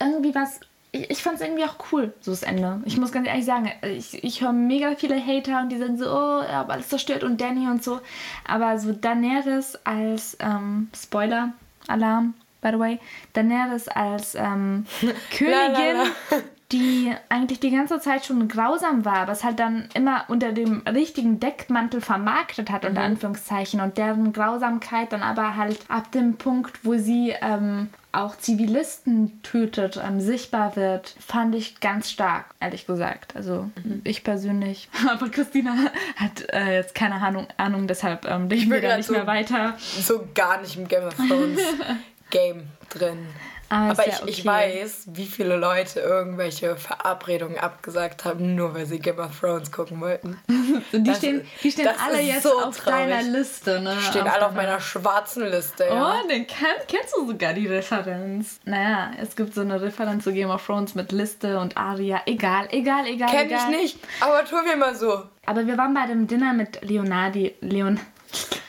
[0.00, 0.60] irgendwie was.
[0.96, 2.80] Ich, ich fand es irgendwie auch cool, so das Ende.
[2.84, 6.06] Ich muss ganz ehrlich sagen, ich, ich höre mega viele Hater und die sagen so,
[6.06, 8.00] oh, er hat alles zerstört und Danny und so.
[8.46, 12.98] Aber so Daenerys als ähm, Spoiler-Alarm, by the way,
[13.34, 14.86] Daenerys als ähm,
[15.30, 15.50] Königin.
[15.50, 16.42] La, la, la.
[16.72, 20.82] Die eigentlich die ganze Zeit schon grausam war, aber es halt dann immer unter dem
[20.82, 26.84] richtigen Deckmantel vermarktet hat, unter Anführungszeichen, und deren Grausamkeit dann aber halt ab dem Punkt,
[26.84, 33.36] wo sie ähm, auch Zivilisten tötet, ähm, sichtbar wird, fand ich ganz stark, ehrlich gesagt.
[33.36, 33.70] Also
[34.04, 34.88] ich persönlich.
[35.08, 35.76] Aber Christina
[36.16, 39.74] hat äh, jetzt keine Ahnung, Ahnung deshalb ähm, ich wir da nicht so, mehr weiter.
[39.78, 41.60] So gar nicht im Game of Thrones
[42.30, 43.26] Game drin.
[43.68, 44.48] Aber, Aber ich, ja ich okay.
[44.82, 50.00] weiß, wie viele Leute irgendwelche Verabredungen abgesagt haben, nur weil sie Game of Thrones gucken
[50.00, 50.38] wollten.
[50.48, 53.08] Und die Das- stehen, die stehen alle jetzt so auf traurig.
[53.08, 53.96] deiner Liste, ne?
[54.00, 56.20] Stehen alle auf meiner schwarzen Liste, ja.
[56.22, 58.60] Oh, den kenn, kennst du sogar die Referenz.
[58.64, 62.22] Naja, es gibt so eine Referenz zu Game of Thrones mit Liste und Aria.
[62.26, 63.28] Egal, egal, egal.
[63.30, 63.70] Kenn ich egal.
[63.70, 65.24] nicht, aber tun wir mal so.
[65.44, 67.54] Aber wir waren bei dem Dinner mit Leonardi.
[67.60, 67.98] Leon.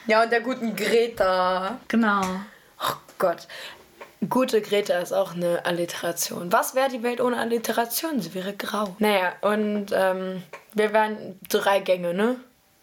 [0.07, 1.77] Ja, und der guten Greta.
[1.87, 2.21] Genau.
[2.79, 3.47] Oh Gott.
[4.29, 6.51] Gute Greta ist auch eine Alliteration.
[6.51, 8.19] Was wäre die Welt ohne Alliteration?
[8.19, 8.95] Sie wäre grau.
[8.99, 10.41] Naja, und ähm,
[10.73, 12.35] wir wären drei Gänge, ne?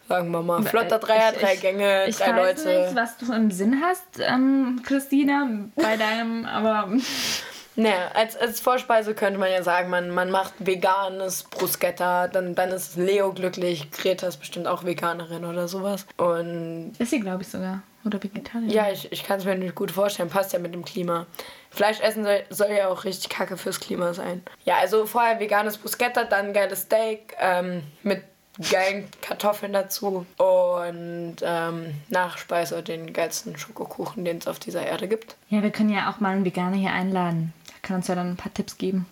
[0.07, 0.63] Sagen wir mal.
[0.63, 2.79] Flotter Dreier, Ich- drei ich- Gänge, Ich drei weiß Leute.
[2.83, 6.89] nicht, was du im Sinn hast, ähm, Christina, bei deinem, aber
[7.75, 12.69] Naja, als, als Vorspeise könnte man ja sagen, man, man macht veganes Bruschetta, dann, dann
[12.69, 16.05] ist Leo glücklich, Greta ist bestimmt auch Veganerin oder sowas.
[16.15, 17.81] Und ist sie, glaube ich, sogar.
[18.05, 18.71] Oder Vegetarier.
[18.71, 21.25] ja, ich, ich kann es mir nicht gut vorstellen, passt ja mit dem Klima.
[21.71, 24.43] Fleisch essen soll, soll ja auch richtig kacke fürs Klima sein.
[24.63, 28.21] Ja, also vorher veganes Bruschetta, dann geiles Steak ähm, mit
[28.71, 35.35] geilen Kartoffeln dazu und ähm, Nachspeise den geilsten Schokokuchen, den es auf dieser Erde gibt.
[35.49, 37.53] Ja, wir können ja auch mal einen Veganer hier einladen.
[37.67, 39.07] Der kann uns ja dann ein paar Tipps geben.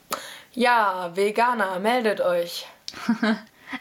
[0.54, 2.68] Ja, Veganer, meldet euch.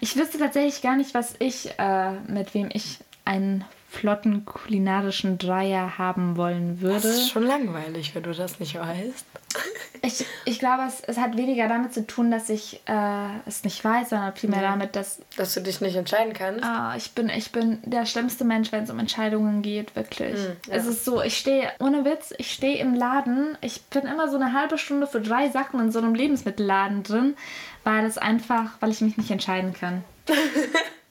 [0.01, 3.63] Ich wüsste tatsächlich gar nicht, was ich, äh, mit wem ich einen
[3.93, 7.09] flotten kulinarischen Dreier haben wollen Das würde.
[7.09, 9.27] ist schon langweilig, wenn du das nicht weißt.
[10.05, 13.85] Ich, ich glaube, es, es hat weniger damit zu tun, dass ich äh, es nicht
[13.85, 16.65] weiß, sondern vielmehr damit, dass Dass du dich nicht entscheiden kannst.
[16.65, 20.37] ah, ich, bin, ich bin der schlimmste Mensch, wenn es um Entscheidungen geht, wirklich.
[20.41, 20.75] ja.
[20.75, 24.37] Es ist so, ich stehe, ohne Witz, ich stehe im Laden, ich bin immer so
[24.39, 27.37] eine halbe Stunde für drei Sachen in so einem Lebensmittelladen drin,
[27.85, 30.03] weil es einfach, weil ich mich nicht entscheiden kann.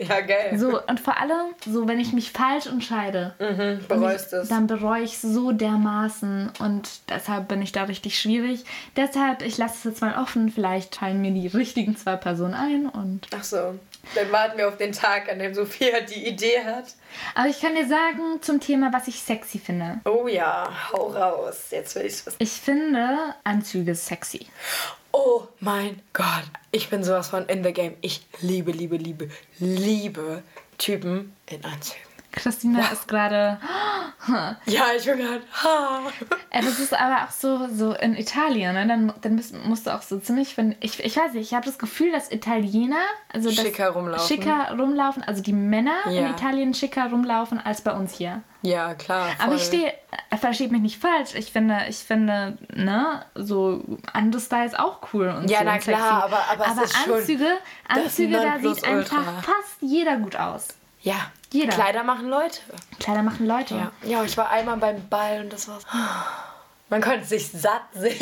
[0.02, 0.58] Ja, geil.
[0.58, 4.50] So, und vor allem, so, wenn ich mich falsch entscheide, Mhm, bereust es.
[4.50, 8.64] dann bereue ich so dermaßen und deshalb bin ich da richtig schwierig.
[8.96, 12.88] Deshalb, ich lasse es jetzt mal offen, vielleicht fallen mir die richtigen zwei Personen ein
[12.90, 13.28] und.
[13.38, 13.78] Ach so.
[14.16, 16.86] Dann warten wir auf den Tag, an dem Sophia die Idee hat.
[17.36, 20.00] Aber ich kann dir sagen zum Thema, was ich sexy finde.
[20.06, 21.66] Oh ja, hau raus.
[21.70, 22.38] Jetzt will ich's wissen.
[22.40, 24.48] Ich finde Anzüge sexy.
[25.12, 26.46] Oh mein Gott.
[26.72, 27.96] Ich bin sowas von in the game.
[28.02, 30.44] Ich liebe, liebe, liebe, liebe
[30.78, 32.11] Typen in Anzügen.
[32.32, 33.60] Christina ist gerade.
[34.68, 35.42] Ja, ich bin gerade.
[36.52, 38.86] Das ist aber auch so, so in Italien, ne?
[38.88, 41.80] Dann, dann musst du auch so ziemlich, wenn ich, ich weiß nicht, ich habe das
[41.80, 43.02] Gefühl, dass Italiener,
[43.34, 44.28] also dass Schicker rumlaufen.
[44.28, 46.30] schicker rumlaufen, also die Männer in Ja.
[46.30, 48.44] Italien schicker rumlaufen als bei uns hier.
[48.62, 49.30] Ja, klar.
[49.40, 49.80] Aber ich voll.
[49.80, 49.94] stehe,
[50.30, 55.30] äh, versteht mich nicht falsch, ich finde, ich finde, ne, so andere Styles auch cool
[55.30, 56.00] und Ja, so na und sexy.
[56.00, 57.48] klar, aber- aber schon Anzüge,
[57.90, 60.68] das Anzüge, da sieht einfach fast jeder gut aus.
[61.02, 61.74] Ja, Jeder.
[61.74, 62.60] Kleider machen Leute.
[63.00, 63.76] Kleider machen Leute.
[63.76, 63.92] Ja.
[64.04, 65.80] ja, ich war einmal beim Ball und das war.
[66.90, 68.16] Man konnte sich satt sehen.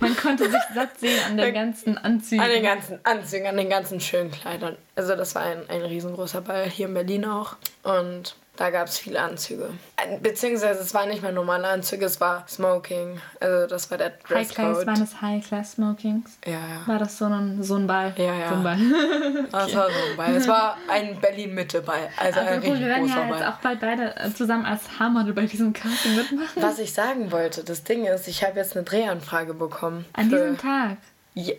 [0.00, 2.42] Man konnte sich satt sehen an den ganzen Anzügen.
[2.42, 4.76] An den ganzen Anzügen, an den ganzen schönen Kleidern.
[4.96, 7.56] Also das war ein, ein riesengroßer Ball hier in Berlin auch.
[7.82, 9.70] Und da gab es viele Anzüge.
[9.96, 13.18] Äh, Beziehungsweise es waren nicht mehr normale Anzüge, es war Smoking.
[13.40, 14.86] Also das war der High Class, Dresscode.
[14.86, 16.36] waren das High Class Smokings?
[16.44, 16.86] Ja, ja.
[16.86, 18.12] War das so ein, so ein Ball?
[18.18, 18.48] Ja, ja.
[18.50, 18.78] So ein Ball.
[19.50, 20.36] Das war so ein Ball.
[20.36, 22.10] Es war ein Berlin-Mitte-Ball.
[22.18, 24.82] Also ein Apropos, richtig wir werden großer ja jetzt auch bald beide äh, zusammen als
[24.98, 26.62] Haarmodel bei diesem Casting mitmachen.
[26.62, 30.04] Was ich sagen wollte, das Ding ist, ich habe jetzt eine Drehanfrage bekommen.
[30.12, 30.98] An diesem Tag.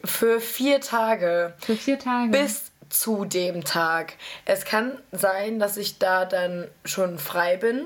[0.05, 1.55] Für vier Tage.
[1.61, 2.29] Für vier Tage.
[2.29, 4.13] bis zu dem Tag.
[4.45, 7.85] Es kann sein, dass ich da dann schon frei bin.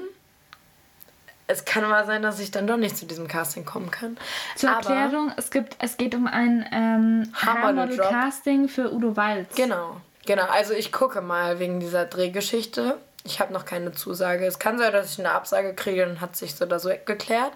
[1.48, 4.18] Es kann aber sein, dass ich dann doch nicht zu diesem Casting kommen kann.
[4.56, 7.32] Zur aber, Erklärung, es, gibt, es geht um ein ähm.
[7.34, 9.54] Haarmodel-Casting für Udo Walz.
[9.56, 10.46] Genau, genau.
[10.46, 12.98] Also ich gucke mal wegen dieser Drehgeschichte.
[13.24, 14.46] Ich habe noch keine Zusage.
[14.46, 17.54] Es kann sein, dass ich eine Absage kriege, dann hat sich so oder so geklärt.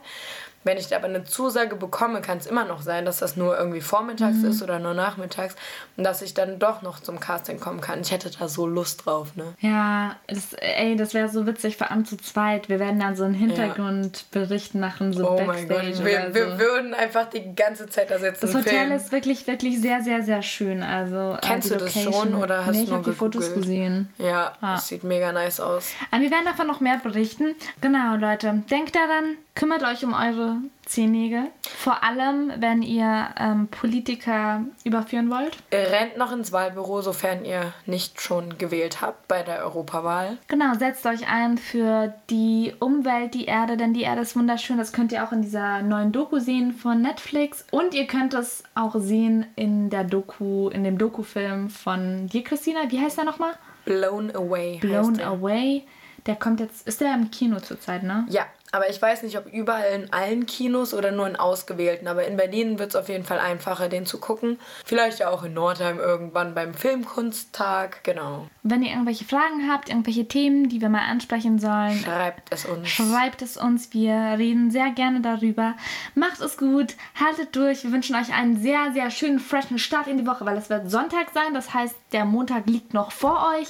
[0.65, 3.79] Wenn ich aber eine Zusage bekomme, kann es immer noch sein, dass das nur irgendwie
[3.81, 5.55] vormittags ist oder nur nachmittags
[5.95, 8.01] und dass ich dann doch noch zum Casting kommen kann.
[8.01, 9.53] Ich hätte da so Lust drauf, ne?
[9.61, 12.67] Ja, das, ey, das wäre so witzig, vor allem zu zweit.
[12.69, 16.51] Wir werden dann so einen Hintergrundbericht machen, so Oh Backstage mein Gott, wir, oder wir
[16.51, 16.59] so.
[16.59, 18.39] würden einfach die ganze Zeit da sitzen.
[18.41, 18.91] Das Hotel filmen.
[18.91, 20.83] ist wirklich, wirklich sehr, sehr, sehr schön.
[20.83, 23.53] Also, äh, Kennst du das Location- schon oder hast nee, du ich nur die Fotos
[23.53, 24.09] gesehen.
[24.17, 24.75] Ja, Ah.
[24.75, 25.89] das sieht mega nice aus.
[26.11, 27.55] Aber wir werden davon noch mehr berichten.
[27.81, 28.63] Genau, Leute.
[28.69, 31.43] Denkt daran, kümmert euch um eure eure Zehennägel.
[31.61, 35.57] Vor allem, wenn ihr ähm, Politiker überführen wollt.
[35.71, 40.37] Rennt noch ins Wahlbüro, sofern ihr nicht schon gewählt habt bei der Europawahl.
[40.47, 44.77] Genau, setzt euch ein für die Umwelt, die Erde, denn die Erde ist wunderschön.
[44.77, 47.65] Das könnt ihr auch in dieser neuen Doku sehen von Netflix.
[47.71, 52.79] Und ihr könnt es auch sehen in der Doku, in dem Dokufilm von dir, Christina.
[52.89, 53.53] Wie heißt der nochmal?
[53.85, 54.79] Blown Away.
[54.79, 55.27] Blown heißt der.
[55.27, 55.83] Away.
[56.25, 58.25] Der kommt jetzt, ist der im Kino zurzeit, ne?
[58.29, 62.07] Ja, aber ich weiß nicht, ob überall in allen Kinos oder nur in ausgewählten.
[62.07, 64.59] Aber in Berlin wird es auf jeden Fall einfacher, den zu gucken.
[64.85, 68.03] Vielleicht ja auch in Nordheim irgendwann beim Filmkunsttag.
[68.03, 68.47] Genau.
[68.63, 72.87] Wenn ihr irgendwelche Fragen habt, irgendwelche Themen, die wir mal ansprechen sollen, Schreibt es uns.
[72.89, 73.93] schreibt es uns.
[73.93, 75.75] Wir reden sehr gerne darüber.
[76.15, 77.83] Macht es gut, haltet durch.
[77.83, 80.89] Wir wünschen euch einen sehr, sehr schönen, freshen Start in die Woche, weil es wird
[80.91, 81.53] Sonntag sein.
[81.53, 83.67] Das heißt, der Montag liegt noch vor euch.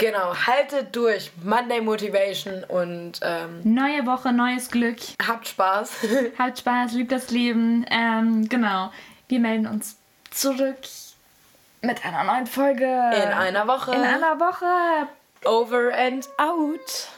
[0.00, 1.30] Genau, haltet durch.
[1.44, 4.96] Monday Motivation und ähm, Neue Woche, neues Glück.
[5.26, 5.92] habt Spaß.
[6.38, 7.84] Habt Spaß, liebt das Leben.
[7.90, 8.90] Ähm, genau.
[9.28, 9.98] Wir melden uns
[10.30, 10.78] zurück
[11.82, 12.84] mit einer neuen Folge.
[12.84, 13.92] In einer Woche.
[13.92, 15.08] In einer Woche.
[15.44, 17.08] Over and out.